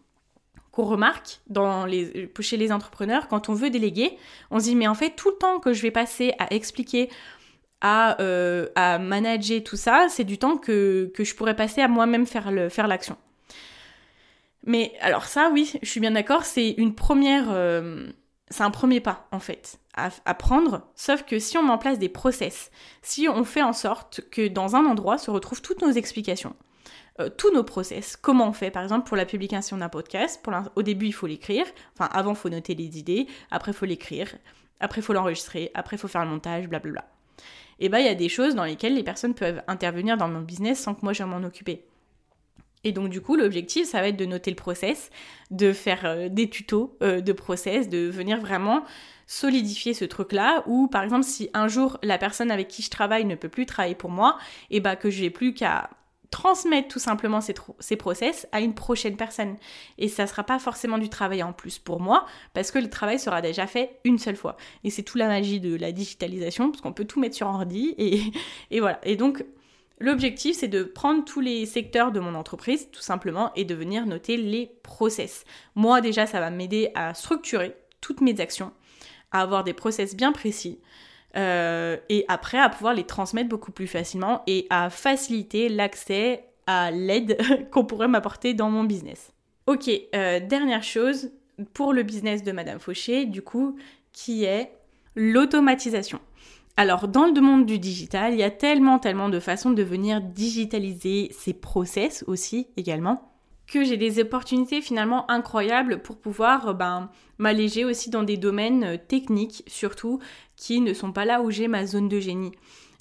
qu'on 0.72 0.86
remarque 0.86 1.42
dans 1.48 1.86
les, 1.86 2.32
chez 2.40 2.56
les 2.56 2.72
entrepreneurs, 2.72 3.28
quand 3.28 3.50
on 3.50 3.54
veut 3.54 3.70
déléguer, 3.70 4.18
on 4.52 4.60
se 4.60 4.66
dit 4.66 4.76
mais 4.76 4.88
en 4.88 4.96
fait 4.96 5.16
tout 5.16 5.30
le 5.30 5.36
temps 5.36 5.60
que 5.60 5.74
je 5.74 5.82
vais 5.82 5.92
passer 5.92 6.34
à 6.40 6.54
expliquer, 6.54 7.10
à, 7.82 8.22
euh, 8.22 8.70
à 8.76 8.98
manager 8.98 9.62
tout 9.64 9.76
ça, 9.76 10.08
c'est 10.10 10.24
du 10.24 10.38
temps 10.38 10.58
que, 10.58 11.12
que, 11.14 11.24
je 11.24 11.36
pourrais 11.36 11.56
passer 11.56 11.82
à 11.82 11.88
moi-même 11.88 12.26
faire 12.26 12.52
l'action. 12.52 12.70
Faire 12.70 13.31
mais 14.64 14.94
alors 15.02 15.26
ça 15.26 15.50
oui, 15.52 15.74
je 15.82 15.90
suis 15.90 16.00
bien 16.00 16.12
d'accord, 16.12 16.46
c'est 16.46 16.72
une 16.72 16.96
première... 16.96 17.46
Euh, 17.50 18.08
c'est 18.50 18.64
un 18.64 18.72
premier 18.72 19.00
pas 19.00 19.30
en 19.32 19.40
fait 19.40 19.80
à, 19.94 20.34
prendre, 20.34 20.88
sauf 20.96 21.24
que 21.24 21.40
si 21.40 21.58
on 21.58 21.64
met 21.64 21.72
en 21.72 21.78
place 21.78 22.00
des 22.00 22.10
process, 22.10 22.72
si 23.02 23.28
on 23.28 23.44
fait 23.44 23.62
en 23.62 23.74
sorte 23.74 24.22
que 24.30 24.48
dans 24.48 24.76
un 24.76 24.86
endroit 24.86 25.18
se 25.18 25.32
retrouvent 25.32 25.62
toutes 25.62 25.82
nos 25.82 25.92
explications, 25.92 26.56
euh, 27.20 27.30
tous 27.30 27.52
nos 27.54 27.64
process. 27.64 28.16
Comment 28.16 28.48
on 28.48 28.54
fait, 28.54 28.72
par 28.72 28.84
exemple, 28.84 29.08
pour 29.08 29.18
la 29.18 29.26
publication 29.26 29.78
d'un 29.78 29.90
podcast 29.90 30.40
pour 30.42 30.54
Au 30.76 30.82
début, 30.82 31.08
il 31.08 31.12
faut 31.12 31.28
l'écrire. 31.28 31.66
Enfin, 31.94 32.10
avant, 32.14 32.36
faut 32.36 32.50
noter 32.50 32.74
les 32.74 32.98
idées. 32.98 33.28
Après, 33.52 33.74
faut 33.74 33.86
l'écrire. 33.86 34.34
Après, 34.80 35.02
faut 35.02 35.12
l'enregistrer. 35.12 35.72
Après, 35.74 35.98
faut 35.98 36.08
faire 36.08 36.24
le 36.24 36.32
montage, 36.32 36.68
blablabla. 36.68 37.06
Et 37.80 37.90
bien, 37.90 38.00
il 38.00 38.06
y 38.06 38.10
a 38.10 38.16
des 38.16 38.30
choses 38.30 38.56
dans 38.56 38.64
lesquelles 38.64 38.96
les 38.96 39.04
personnes 39.04 39.34
peuvent 39.34 39.62
intervenir 39.68 40.16
dans 40.16 40.30
mon 40.30 40.42
business 40.42 40.80
sans 40.80 40.96
que 40.96 41.02
moi, 41.04 41.12
je 41.12 41.24
m'en 41.24 41.44
occuper. 41.44 41.86
Et 42.84 42.92
donc, 42.92 43.10
du 43.10 43.22
coup, 43.22 43.36
l'objectif, 43.36 43.88
ça 43.88 44.02
va 44.02 44.08
être 44.08 44.18
de 44.18 44.26
noter 44.26 44.50
le 44.50 44.56
process, 44.56 45.10
de 45.52 45.72
faire 45.72 46.06
euh, 46.06 46.30
des 46.30 46.50
tutos 46.50 46.98
euh, 47.04 47.22
de 47.22 47.34
process, 47.34 47.90
de 47.90 48.08
venir 48.08 48.40
vraiment 48.40 48.84
solidifier 49.28 49.94
ce 49.94 50.04
truc-là, 50.04 50.64
ou 50.66 50.88
par 50.88 51.04
exemple, 51.04 51.24
si 51.24 51.50
un 51.54 51.68
jour 51.68 51.98
la 52.04 52.18
personne 52.18 52.52
avec 52.52 52.68
qui 52.68 52.82
je 52.82 52.90
travaille 52.90 53.24
ne 53.26 53.36
peut 53.36 53.50
plus 53.50 53.66
travailler 53.66 53.96
pour 53.96 54.10
moi, 54.10 54.38
et 54.72 54.80
bah 54.80 54.96
que 54.96 55.10
je 55.10 55.22
n'ai 55.22 55.30
plus 55.30 55.54
qu'à 55.54 55.90
transmettre 56.32 56.88
tout 56.88 57.00
simplement 57.00 57.42
ces, 57.42 57.54
ces, 57.80 57.98
process 57.98 58.48
à 58.52 58.62
une 58.62 58.74
prochaine 58.74 59.18
personne. 59.18 59.58
Et 59.98 60.08
ça 60.08 60.24
ne 60.24 60.28
sera 60.28 60.44
pas 60.44 60.60
forcément 60.60 60.98
du 60.98 61.10
travail 61.10 61.44
en 61.44 61.54
plus 61.54 61.78
pour 61.78 62.00
moi, 62.00 62.26
parce 62.54 62.72
que 62.72 62.80
le 62.80 62.90
travail 62.90 63.20
sera 63.20 63.42
déjà 63.42 63.68
fait 63.68 64.00
une 64.06 64.18
seule 64.18 64.38
fois. 64.38 64.58
Et 64.84 64.90
c'est 64.90 65.04
tout 65.04 65.18
la 65.18 65.28
magie 65.28 65.60
de 65.60 65.76
la 65.76 65.92
digitalisation, 65.92 66.72
parce 66.72 66.82
qu'on 66.82 66.94
peut 66.94 67.06
tout 67.06 67.20
mettre 67.20 67.36
sur 67.36 67.48
ordi, 67.48 67.94
et, 67.98 68.22
et 68.72 68.80
voilà. 68.80 69.00
Et 69.04 69.18
donc, 69.18 69.46
l'objectif, 70.02 70.58
c'est 70.58 70.68
de 70.68 70.84
prendre 70.84 71.24
tous 71.24 71.40
les 71.40 71.66
secteurs 71.66 72.12
de 72.12 72.20
mon 72.20 72.36
entreprise, 72.36 72.90
tout 72.92 73.02
simplement, 73.02 73.52
et 73.56 73.66
de 73.66 73.76
venir 73.76 74.06
noter 74.06 74.38
les 74.38 74.72
process. 74.84 75.46
Moi, 75.76 76.02
déjà, 76.02 76.26
ça 76.26 76.40
va 76.40 76.50
m'aider 76.50 76.92
à 76.96 77.14
structurer 77.14 77.76
toutes 78.02 78.22
mes 78.22 78.40
actions, 78.40 78.72
à 79.32 79.42
avoir 79.42 79.64
des 79.64 79.74
process 79.74 80.16
bien 80.16 80.32
précis, 80.32 80.80
euh, 81.38 81.98
et 82.10 82.26
après 82.28 82.58
à 82.58 82.68
pouvoir 82.68 82.94
les 82.94 83.06
transmettre 83.06 83.48
beaucoup 83.48 83.72
plus 83.72 83.88
facilement 83.88 84.44
et 84.48 84.68
à 84.70 84.90
faciliter 84.90 85.70
l'accès 85.70 86.44
à 86.68 86.92
l'aide 86.92 87.38
qu'on 87.72 87.86
pourrait 87.86 88.10
m'apporter 88.10 88.54
dans 88.54 88.70
mon 88.70 88.84
business. 88.84 89.32
Ok, 89.68 89.90
euh, 90.16 90.40
dernière 90.40 90.84
chose 90.84 91.32
pour 91.74 91.94
le 91.94 92.04
business 92.04 92.44
de 92.44 92.52
Madame 92.52 92.80
Fauché, 92.80 93.26
du 93.26 93.42
coup, 93.42 93.78
qui 94.12 94.44
est 94.44 94.72
l'automatisation. 95.16 96.20
Alors, 96.78 97.08
dans 97.08 97.26
le 97.26 97.42
monde 97.42 97.66
du 97.66 97.80
digital, 97.80 98.34
il 98.34 98.40
y 98.40 98.44
a 98.44 98.52
tellement, 98.52 98.98
tellement 98.98 99.30
de 99.30 99.40
façons 99.40 99.72
de 99.72 99.84
venir 99.84 100.22
digitaliser 100.22 101.30
ces 101.38 101.54
process 101.54 102.24
aussi 102.28 102.68
également 102.78 103.28
que 103.72 103.86
j'ai 103.86 103.96
des 103.96 104.20
opportunités 104.20 104.82
finalement 104.82 105.30
incroyables 105.32 106.02
pour 106.02 106.18
pouvoir 106.18 106.76
ben, 106.76 107.10
m'alléger 107.38 107.86
aussi 107.86 108.10
dans 108.10 108.24
des 108.24 108.36
domaines 108.36 109.00
techniques 109.08 109.64
surtout 109.66 110.20
qui 110.58 110.82
ne 110.82 110.94
sont 110.94 111.14
pas 111.14 111.24
là 111.24 111.42
où 111.42 111.52
j'ai 111.52 111.70
ma 111.70 111.86
zone 111.86 112.10
de 112.10 112.20
génie. 112.20 112.52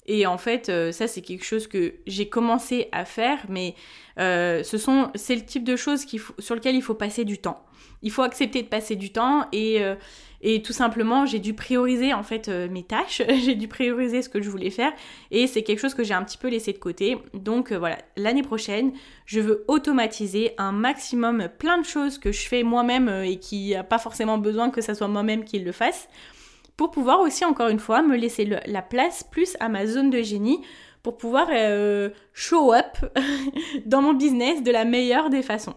Et 0.07 0.25
en 0.25 0.37
fait, 0.37 0.69
euh, 0.69 0.91
ça 0.91 1.07
c'est 1.07 1.21
quelque 1.21 1.45
chose 1.45 1.67
que 1.67 1.93
j'ai 2.07 2.27
commencé 2.27 2.87
à 2.91 3.05
faire, 3.05 3.37
mais 3.49 3.75
euh, 4.19 4.63
ce 4.63 4.77
sont, 4.77 5.11
c'est 5.15 5.35
le 5.35 5.45
type 5.45 5.63
de 5.63 5.75
choses 5.75 6.05
sur 6.39 6.55
lequel 6.55 6.75
il 6.75 6.81
faut 6.81 6.95
passer 6.95 7.23
du 7.23 7.37
temps. 7.37 7.63
Il 8.01 8.11
faut 8.11 8.23
accepter 8.23 8.63
de 8.63 8.67
passer 8.67 8.95
du 8.95 9.11
temps 9.11 9.45
et, 9.51 9.83
euh, 9.83 9.93
et 10.41 10.63
tout 10.63 10.73
simplement 10.73 11.27
j'ai 11.27 11.37
dû 11.37 11.53
prioriser 11.53 12.15
en 12.15 12.23
fait 12.23 12.49
mes 12.49 12.81
tâches, 12.81 13.21
j'ai 13.43 13.53
dû 13.53 13.67
prioriser 13.67 14.23
ce 14.23 14.29
que 14.29 14.41
je 14.41 14.49
voulais 14.49 14.71
faire 14.71 14.91
et 15.29 15.45
c'est 15.45 15.61
quelque 15.61 15.79
chose 15.79 15.93
que 15.93 16.03
j'ai 16.03 16.15
un 16.15 16.23
petit 16.23 16.39
peu 16.39 16.49
laissé 16.49 16.73
de 16.73 16.79
côté. 16.79 17.17
Donc 17.35 17.71
voilà, 17.71 17.99
l'année 18.17 18.41
prochaine, 18.41 18.93
je 19.27 19.39
veux 19.39 19.63
automatiser 19.67 20.55
un 20.57 20.71
maximum 20.71 21.47
plein 21.59 21.77
de 21.77 21.85
choses 21.85 22.17
que 22.17 22.31
je 22.31 22.47
fais 22.47 22.63
moi-même 22.63 23.07
et 23.23 23.37
qui 23.37 23.75
a 23.75 23.83
pas 23.83 23.99
forcément 23.99 24.39
besoin 24.39 24.71
que 24.71 24.81
ça 24.81 24.95
soit 24.95 25.07
moi-même 25.07 25.43
qui 25.43 25.59
le 25.59 25.71
fasse 25.71 26.07
pour 26.81 26.89
pouvoir 26.89 27.19
aussi, 27.19 27.45
encore 27.45 27.67
une 27.67 27.77
fois, 27.77 28.01
me 28.01 28.17
laisser 28.17 28.43
la 28.65 28.81
place 28.81 29.23
plus 29.23 29.55
à 29.59 29.69
ma 29.69 29.85
zone 29.85 30.09
de 30.09 30.23
génie 30.23 30.61
pour 31.03 31.15
pouvoir 31.15 31.47
euh, 31.51 32.09
show 32.33 32.73
up 32.73 32.97
dans 33.85 34.01
mon 34.01 34.15
business 34.15 34.63
de 34.63 34.71
la 34.71 34.83
meilleure 34.83 35.29
des 35.29 35.43
façons. 35.43 35.75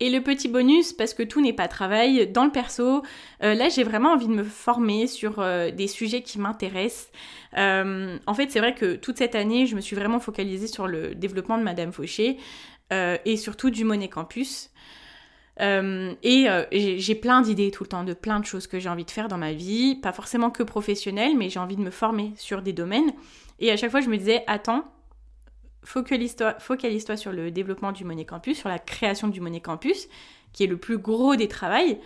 Et 0.00 0.10
le 0.10 0.20
petit 0.24 0.48
bonus, 0.48 0.92
parce 0.92 1.14
que 1.14 1.22
tout 1.22 1.40
n'est 1.40 1.52
pas 1.52 1.68
travail, 1.68 2.26
dans 2.26 2.44
le 2.44 2.50
perso, 2.50 3.04
euh, 3.44 3.54
là 3.54 3.68
j'ai 3.68 3.84
vraiment 3.84 4.14
envie 4.14 4.26
de 4.26 4.32
me 4.32 4.42
former 4.42 5.06
sur 5.06 5.38
euh, 5.38 5.70
des 5.70 5.86
sujets 5.86 6.22
qui 6.22 6.40
m'intéressent. 6.40 7.12
en 7.56 8.34
fait, 8.34 8.50
c'est 8.50 8.58
vrai 8.58 8.74
que 8.74 8.96
toute 8.96 9.18
cette 9.18 9.36
année, 9.36 9.66
je 9.66 9.76
me 9.76 9.80
suis 9.80 9.94
vraiment 9.94 10.18
focalisée 10.18 10.66
sur 10.66 10.88
le 10.88 11.14
développement 11.14 11.58
de 11.58 11.62
Madame 11.62 11.92
Fauché 11.92 12.38
et 12.90 13.36
surtout 13.36 13.70
du 13.70 13.84
Monet 13.84 14.08
Campus. 14.08 14.70
Euh, 15.60 16.14
et 16.22 16.48
euh, 16.48 16.64
j'ai 16.72 17.14
plein 17.14 17.42
d'idées 17.42 17.70
tout 17.70 17.84
le 17.84 17.88
temps, 17.88 18.04
de 18.04 18.14
plein 18.14 18.40
de 18.40 18.46
choses 18.46 18.66
que 18.66 18.78
j'ai 18.78 18.88
envie 18.88 19.04
de 19.04 19.10
faire 19.10 19.28
dans 19.28 19.38
ma 19.38 19.52
vie, 19.52 19.94
pas 19.96 20.12
forcément 20.12 20.50
que 20.50 20.62
professionnelles, 20.62 21.36
mais 21.36 21.50
j'ai 21.50 21.60
envie 21.60 21.76
de 21.76 21.82
me 21.82 21.90
former 21.90 22.32
sur 22.36 22.62
des 22.62 22.72
domaines. 22.72 23.12
Et 23.58 23.70
à 23.70 23.76
chaque 23.76 23.90
fois, 23.90 24.00
je 24.00 24.08
me 24.08 24.16
disais, 24.16 24.42
attends, 24.46 24.84
focalise-toi 25.84 26.54
focalise 26.58 27.14
sur 27.16 27.32
le 27.32 27.50
développement 27.50 27.92
du 27.92 28.04
Monet 28.04 28.24
Campus, 28.24 28.58
sur 28.58 28.68
la 28.68 28.78
création 28.78 29.28
du 29.28 29.40
Monet 29.40 29.60
Campus, 29.60 30.08
qui 30.52 30.64
est 30.64 30.66
le 30.66 30.78
plus 30.78 30.98
gros 30.98 31.36
des 31.36 31.48
travails. 31.48 31.98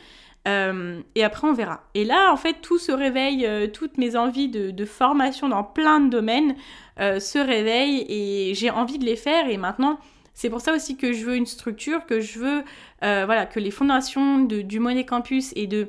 Euh, 0.47 1.01
et 1.15 1.23
après, 1.23 1.47
on 1.47 1.55
verra. 1.55 1.85
Et 1.95 2.05
là, 2.05 2.33
en 2.33 2.37
fait, 2.37 2.57
tout 2.61 2.79
se 2.79 2.93
réveille, 2.93 3.49
toutes 3.73 3.99
mes 3.99 4.17
envies 4.17 4.49
de, 4.49 4.85
formation 4.85 5.49
dans 5.49 5.63
plein 5.63 6.01
de 6.01 6.11
domaines 6.11 6.57
se 6.99 7.39
réveillent 7.39 8.05
et 8.09 8.55
j'ai 8.55 8.71
envie 8.71 8.99
de 8.99 9.05
les 9.05 9.17
faire. 9.17 9.49
Et 9.49 9.57
maintenant, 9.57 10.01
c'est 10.35 10.51
pour 10.51 10.61
ça 10.61 10.75
aussi 10.75 10.97
que 10.97 11.13
je 11.13 11.25
veux 11.25 11.37
une 11.37 11.47
structure, 11.47 12.05
que 12.07 12.21
je 12.21 12.41
veux 12.41 12.65
euh, 13.05 13.23
voilà, 13.25 13.47
que 13.47 13.61
les 13.61 13.71
fondations 13.71 14.41
du 14.41 14.81
Monet 14.81 15.07
Campus 15.07 15.53
et 15.55 15.69
de, 15.69 15.89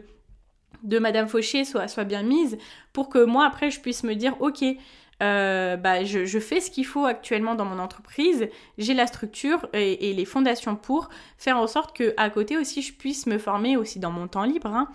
de 0.84 1.00
Madame 1.00 1.28
Fauché 1.28 1.66
soient, 1.66 2.04
bien 2.04 2.24
mises 2.24 2.58
pour 2.94 3.10
que 3.10 3.24
moi 3.24 3.46
après 3.46 3.72
je 3.72 3.82
puisse 3.82 4.04
me 4.04 4.14
dire 4.14 4.36
ok, 4.40 4.64
euh, 5.24 5.78
bah, 5.78 6.04
je, 6.04 6.40
fais 6.40 6.60
ce 6.60 6.70
qu'il 6.70 6.86
faut 6.86 7.06
actuellement 7.06 7.56
dans 7.56 7.66
mon 7.66 7.80
entreprise, 7.80 8.48
j'ai 8.78 8.94
la 8.94 9.08
structure 9.08 9.68
et, 9.74 10.14
les 10.14 10.26
fondations 10.26 10.76
pour 10.76 11.10
faire 11.38 11.58
en 11.58 11.68
sorte 11.68 11.96
que 11.96 12.14
à 12.18 12.30
côté 12.30 12.58
aussi 12.58 12.84
je 12.84 12.94
puisse 12.94 13.26
me 13.26 13.40
former 13.40 13.78
aussi 13.78 14.00
dans 14.00 14.12
mon 14.12 14.28
temps 14.28 14.44
libre. 14.44 14.68
Hein. 14.68 14.90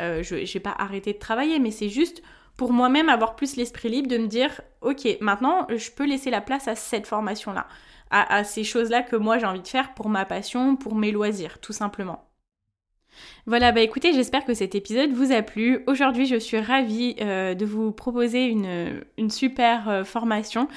Euh, 0.00 0.22
je 0.22 0.36
n'ai 0.36 0.60
pas 0.60 0.74
arrêté 0.78 1.12
de 1.12 1.18
travailler, 1.18 1.58
mais 1.58 1.70
c'est 1.70 1.90
juste 1.90 2.22
pour 2.56 2.72
moi-même 2.72 3.08
avoir 3.08 3.36
plus 3.36 3.56
l'esprit 3.56 3.90
libre 3.90 4.08
de 4.08 4.16
me 4.16 4.28
dire 4.28 4.62
ok, 4.80 5.18
maintenant 5.20 5.66
je 5.68 5.90
peux 5.90 6.06
laisser 6.06 6.30
la 6.30 6.40
place 6.40 6.68
à 6.68 6.74
cette 6.74 7.06
formation-là 7.06 7.66
à, 8.14 8.44
ces 8.44 8.64
choses-là 8.64 9.02
que 9.02 9.16
moi 9.16 9.38
j'ai 9.38 9.46
envie 9.46 9.62
de 9.62 9.68
faire 9.68 9.94
pour 9.94 10.08
ma 10.08 10.24
passion, 10.24 10.76
pour 10.76 10.94
mes 10.94 11.10
loisirs, 11.10 11.58
tout 11.60 11.72
simplement. 11.72 12.24
Voilà, 13.46 13.72
bah 13.72 13.80
écoutez, 13.82 14.12
j'espère 14.12 14.44
que 14.44 14.54
cet 14.54 14.74
épisode 14.74 15.10
vous 15.12 15.32
a 15.32 15.42
plu. 15.42 15.80
Aujourd'hui, 15.86 16.26
je 16.26 16.36
suis 16.36 16.58
ravie 16.58 17.14
euh, 17.20 17.54
de 17.54 17.66
vous 17.66 17.92
proposer 17.92 18.46
une, 18.46 19.30
super 19.30 19.88
euh, 19.88 20.04
formation. 20.04 20.68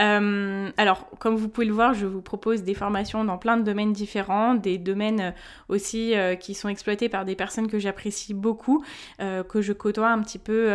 Euh, 0.00 0.70
alors, 0.76 1.08
comme 1.18 1.36
vous 1.36 1.48
pouvez 1.48 1.66
le 1.66 1.72
voir, 1.72 1.92
je 1.92 2.06
vous 2.06 2.22
propose 2.22 2.62
des 2.62 2.74
formations 2.74 3.24
dans 3.24 3.38
plein 3.38 3.56
de 3.56 3.62
domaines 3.62 3.92
différents, 3.92 4.54
des 4.54 4.78
domaines 4.78 5.34
aussi 5.68 6.14
qui 6.40 6.54
sont 6.54 6.68
exploités 6.68 7.08
par 7.08 7.24
des 7.24 7.34
personnes 7.34 7.68
que 7.68 7.78
j'apprécie 7.78 8.34
beaucoup, 8.34 8.84
que 9.18 9.60
je 9.60 9.72
côtoie 9.72 10.08
un 10.08 10.20
petit 10.22 10.38
peu 10.38 10.68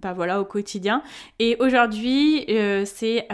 bah 0.00 0.12
voilà, 0.12 0.40
au 0.40 0.44
quotidien. 0.44 1.02
Et 1.38 1.56
aujourd'hui, 1.58 2.44
c'est 2.84 3.28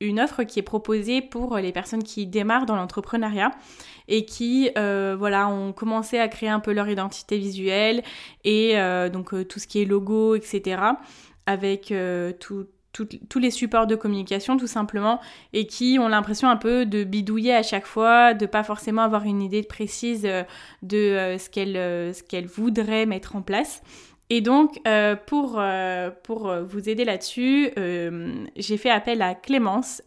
une 0.00 0.18
offre 0.18 0.44
qui 0.44 0.58
est 0.58 0.62
proposée 0.62 1.20
pour 1.20 1.56
les 1.58 1.72
personnes 1.72 2.02
qui 2.02 2.26
démarrent 2.26 2.66
dans 2.66 2.76
l'entrepreneuriat 2.76 3.52
et 4.08 4.24
qui 4.24 4.70
euh, 4.76 5.14
voilà 5.18 5.48
ont 5.48 5.72
commencé 5.72 6.18
à 6.18 6.28
créer 6.28 6.48
un 6.48 6.60
peu 6.60 6.72
leur 6.72 6.88
identité 6.88 7.38
visuelle 7.38 8.02
et 8.44 8.78
euh, 8.78 9.08
donc 9.08 9.34
euh, 9.34 9.44
tout 9.44 9.58
ce 9.58 9.66
qui 9.66 9.80
est 9.80 9.84
logo 9.84 10.34
etc 10.34 10.82
avec 11.46 11.92
tous 12.92 13.38
les 13.38 13.50
supports 13.50 13.86
de 13.86 13.94
communication 13.96 14.56
tout 14.56 14.66
simplement 14.66 15.20
et 15.52 15.66
qui 15.66 15.98
ont 16.00 16.08
l'impression 16.08 16.48
un 16.48 16.56
peu 16.56 16.86
de 16.86 17.02
bidouiller 17.02 17.54
à 17.54 17.62
chaque 17.62 17.86
fois, 17.86 18.34
de 18.34 18.46
pas 18.46 18.62
forcément 18.62 19.02
avoir 19.02 19.24
une 19.24 19.42
idée 19.42 19.62
précise 19.62 20.22
de 20.22 21.36
ce 21.38 22.22
qu'elles 22.22 22.46
voudraient 22.46 23.06
mettre 23.06 23.34
en 23.34 23.42
place. 23.42 23.82
Et 24.32 24.40
donc, 24.40 24.80
euh, 24.86 25.16
pour, 25.16 25.56
euh, 25.58 26.10
pour 26.22 26.54
vous 26.62 26.88
aider 26.88 27.04
là-dessus, 27.04 27.72
euh, 27.76 28.46
j'ai 28.56 28.76
fait 28.76 28.88
appel 28.88 29.22
à 29.22 29.34
Clémence, 29.34 30.02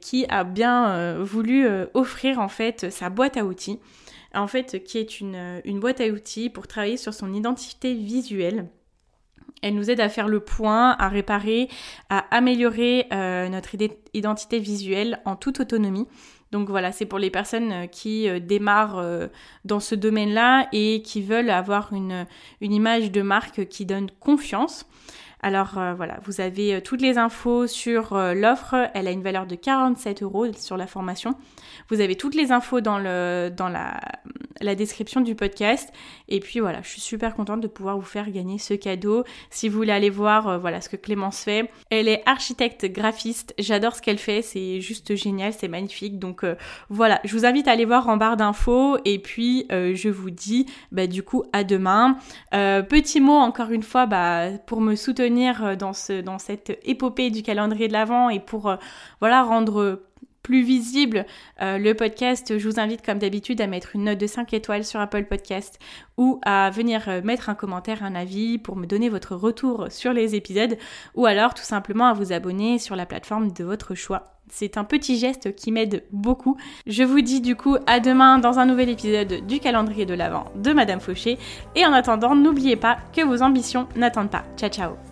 qui 0.00 0.24
a 0.28 0.44
bien 0.44 1.22
voulu 1.22 1.66
offrir 1.92 2.38
en 2.40 2.48
fait 2.48 2.90
sa 2.90 3.10
boîte 3.10 3.36
à 3.36 3.44
outils, 3.44 3.78
en 4.34 4.46
fait, 4.46 4.82
qui 4.84 4.98
est 4.98 5.20
une 5.20 5.80
boîte 5.80 6.00
à 6.00 6.06
outils 6.06 6.48
pour 6.48 6.66
travailler 6.66 6.96
sur 6.96 7.12
son 7.12 7.34
identité 7.34 7.94
visuelle. 7.94 8.68
Elle 9.60 9.74
nous 9.74 9.90
aide 9.90 10.00
à 10.00 10.08
faire 10.08 10.28
le 10.28 10.40
point, 10.40 10.92
à 10.92 11.08
réparer, 11.08 11.68
à 12.08 12.18
améliorer 12.34 13.06
notre 13.50 13.70
identité 14.14 14.58
visuelle 14.58 15.20
en 15.24 15.36
toute 15.36 15.60
autonomie. 15.60 16.06
Donc 16.52 16.68
voilà, 16.68 16.92
c'est 16.92 17.06
pour 17.06 17.18
les 17.18 17.30
personnes 17.30 17.72
euh, 17.72 17.86
qui 17.86 18.28
euh, 18.28 18.38
démarrent 18.38 18.98
euh, 18.98 19.28
dans 19.64 19.80
ce 19.80 19.94
domaine-là 19.94 20.68
et 20.72 21.00
qui 21.02 21.22
veulent 21.22 21.50
avoir 21.50 21.94
une, 21.94 22.26
une 22.60 22.72
image 22.72 23.10
de 23.10 23.22
marque 23.22 23.66
qui 23.68 23.86
donne 23.86 24.10
confiance. 24.20 24.86
Alors 25.42 25.72
voilà, 25.96 26.18
vous 26.24 26.40
avez 26.40 26.80
toutes 26.82 27.02
les 27.02 27.18
infos 27.18 27.66
sur 27.66 28.14
l'offre. 28.14 28.90
Elle 28.94 29.08
a 29.08 29.10
une 29.10 29.22
valeur 29.22 29.46
de 29.46 29.56
47 29.56 30.22
euros 30.22 30.46
sur 30.52 30.76
la 30.76 30.86
formation. 30.86 31.36
Vous 31.88 32.00
avez 32.00 32.16
toutes 32.16 32.34
les 32.34 32.52
infos 32.52 32.80
dans, 32.80 32.98
le, 32.98 33.50
dans 33.54 33.68
la, 33.68 34.00
description 34.74 35.20
du 35.20 35.34
podcast. 35.34 35.92
Et 36.28 36.40
puis 36.40 36.60
voilà, 36.60 36.80
je 36.82 36.88
suis 36.88 37.00
super 37.00 37.34
contente 37.34 37.60
de 37.60 37.66
pouvoir 37.66 37.96
vous 37.96 38.04
faire 38.04 38.30
gagner 38.30 38.58
ce 38.58 38.74
cadeau. 38.74 39.24
Si 39.50 39.68
vous 39.68 39.76
voulez 39.76 39.92
aller 39.92 40.10
voir 40.10 40.48
euh, 40.48 40.58
voilà 40.58 40.80
ce 40.80 40.88
que 40.88 40.96
Clémence 40.96 41.42
fait, 41.42 41.70
elle 41.90 42.08
est 42.08 42.22
architecte 42.26 42.86
graphiste. 42.86 43.54
J'adore 43.58 43.96
ce 43.96 44.02
qu'elle 44.02 44.18
fait, 44.18 44.42
c'est 44.42 44.80
juste 44.80 45.14
génial, 45.16 45.52
c'est 45.52 45.68
magnifique. 45.68 46.18
Donc 46.18 46.44
euh, 46.44 46.54
voilà, 46.88 47.20
je 47.24 47.36
vous 47.36 47.44
invite 47.44 47.68
à 47.68 47.72
aller 47.72 47.84
voir 47.84 48.08
en 48.08 48.16
barre 48.16 48.36
d'infos. 48.36 48.98
Et 49.04 49.18
puis 49.18 49.66
euh, 49.72 49.94
je 49.94 50.08
vous 50.08 50.30
dis 50.30 50.66
bah, 50.92 51.06
du 51.06 51.22
coup 51.22 51.44
à 51.52 51.64
demain. 51.64 52.16
petit 52.50 53.20
mot 53.20 53.32
encore 53.32 53.70
une 53.70 53.82
fois 53.82 54.06
bah, 54.06 54.50
pour 54.66 54.80
me 54.80 54.94
soutenir 54.94 55.31
dans, 55.78 55.92
ce, 55.92 56.20
dans 56.20 56.38
cette 56.38 56.78
épopée 56.84 57.30
du 57.30 57.42
calendrier 57.42 57.88
de 57.88 57.92
l'Avent 57.92 58.30
et 58.30 58.40
pour 58.40 58.76
voilà 59.20 59.42
rendre 59.42 60.00
plus 60.42 60.62
visible 60.62 61.24
euh, 61.60 61.78
le 61.78 61.94
podcast, 61.94 62.58
je 62.58 62.68
vous 62.68 62.80
invite 62.80 63.04
comme 63.04 63.18
d'habitude 63.18 63.60
à 63.60 63.66
mettre 63.66 63.94
une 63.94 64.04
note 64.04 64.18
de 64.18 64.26
5 64.26 64.52
étoiles 64.54 64.84
sur 64.84 65.00
Apple 65.00 65.24
Podcast 65.24 65.78
ou 66.18 66.40
à 66.44 66.70
venir 66.70 67.08
euh, 67.08 67.22
mettre 67.22 67.48
un 67.48 67.54
commentaire, 67.54 68.02
un 68.02 68.14
avis 68.14 68.58
pour 68.58 68.76
me 68.76 68.86
donner 68.86 69.08
votre 69.08 69.36
retour 69.36 69.86
sur 69.90 70.12
les 70.12 70.34
épisodes 70.34 70.76
ou 71.14 71.26
alors 71.26 71.54
tout 71.54 71.62
simplement 71.62 72.06
à 72.06 72.12
vous 72.12 72.32
abonner 72.32 72.78
sur 72.78 72.96
la 72.96 73.06
plateforme 73.06 73.52
de 73.52 73.64
votre 73.64 73.94
choix. 73.94 74.28
C'est 74.50 74.76
un 74.76 74.84
petit 74.84 75.16
geste 75.16 75.54
qui 75.54 75.70
m'aide 75.70 76.04
beaucoup. 76.10 76.56
Je 76.86 77.04
vous 77.04 77.20
dis 77.20 77.40
du 77.40 77.54
coup 77.54 77.76
à 77.86 78.00
demain 78.00 78.38
dans 78.38 78.58
un 78.58 78.66
nouvel 78.66 78.88
épisode 78.88 79.46
du 79.46 79.60
calendrier 79.60 80.04
de 80.04 80.14
l'Avent 80.14 80.46
de 80.56 80.72
Madame 80.72 81.00
Fauché. 81.00 81.38
Et 81.76 81.86
en 81.86 81.92
attendant, 81.92 82.34
n'oubliez 82.34 82.76
pas 82.76 82.98
que 83.14 83.22
vos 83.22 83.42
ambitions 83.42 83.88
n'attendent 83.94 84.30
pas. 84.30 84.44
Ciao 84.56 84.68
ciao 84.68 85.11